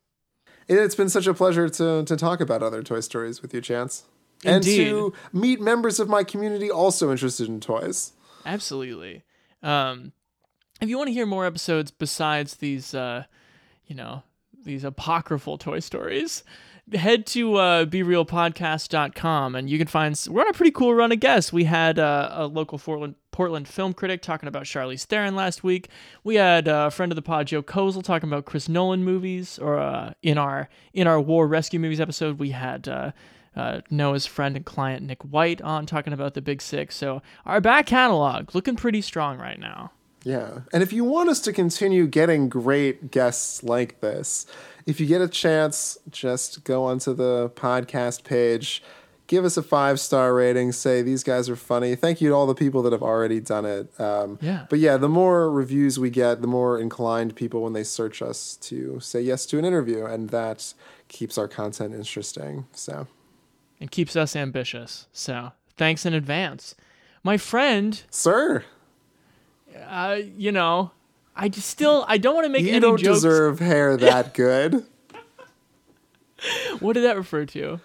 [0.68, 3.60] And It's been such a pleasure to to talk about other Toy Stories with you,
[3.60, 4.04] Chance.
[4.44, 8.12] And to meet members of my community also interested in toys.
[8.44, 9.24] Absolutely.
[9.62, 10.12] Um,
[10.80, 13.24] if you want to hear more episodes besides these, uh,
[13.86, 14.22] you know,
[14.64, 16.44] these apocryphal Toy Stories,
[16.94, 21.20] head to uh, BeRealPodcast.com and you can find we're on a pretty cool run of
[21.20, 21.52] guests.
[21.52, 25.88] We had uh, a local Portland Portland film critic talking about Charlize Theron last week.
[26.24, 29.58] We had uh, a friend of the pod, Joe Kozel, talking about Chris Nolan movies.
[29.58, 33.12] Or uh, in our in our War Rescue movies episode, we had uh,
[33.56, 36.96] uh, Noah's friend and client Nick White on talking about the Big Six.
[36.96, 39.92] So our back catalog looking pretty strong right now.
[40.26, 40.62] Yeah.
[40.72, 44.44] And if you want us to continue getting great guests like this,
[44.84, 48.82] if you get a chance, just go onto the podcast page,
[49.28, 51.94] give us a five star rating, say these guys are funny.
[51.94, 54.00] Thank you to all the people that have already done it.
[54.00, 54.66] Um, Yeah.
[54.68, 58.56] But yeah, the more reviews we get, the more inclined people when they search us
[58.62, 60.04] to say yes to an interview.
[60.06, 60.74] And that
[61.06, 62.66] keeps our content interesting.
[62.72, 63.06] So.
[63.80, 65.06] and keeps us ambitious.
[65.12, 66.74] So thanks in advance.
[67.22, 68.64] My friend, Sir.
[69.88, 70.90] Uh, you know,
[71.34, 73.18] I just still I don't want to make you any don't jokes.
[73.18, 74.84] deserve hair that good.
[76.80, 77.80] What did that refer to?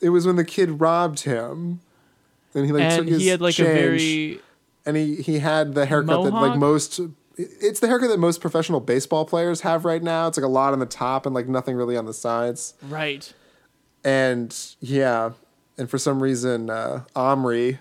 [0.00, 1.80] It was when the kid robbed him,
[2.54, 3.68] and he like And took his he had, like, a change,
[4.02, 4.40] very-
[4.84, 7.00] and he he had the haircut that like most.
[7.36, 10.28] It's the haircut that most professional baseball players have right now.
[10.28, 12.74] It's like a lot on the top and like nothing really on the sides.
[12.82, 13.32] Right.
[14.04, 15.30] And yeah,
[15.78, 17.78] and for some reason, uh, Omri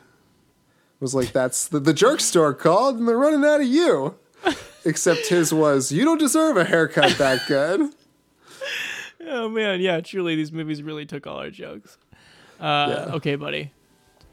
[1.03, 4.15] was like, "That's the, the jerk store called, and they're running out of you."
[4.85, 7.91] Except his was, "You don't deserve a haircut that good."
[9.25, 11.97] Oh man, yeah, truly these movies really took all our jokes.
[12.59, 13.15] Uh, Yeah.
[13.15, 13.71] Okay, buddy.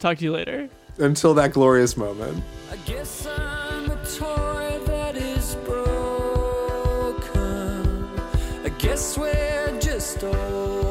[0.00, 0.68] Talk to you later.
[0.98, 2.42] Until that glorious moment.
[2.72, 7.38] I guess I'm a toy that is broken.
[8.64, 10.89] I guess we're just old.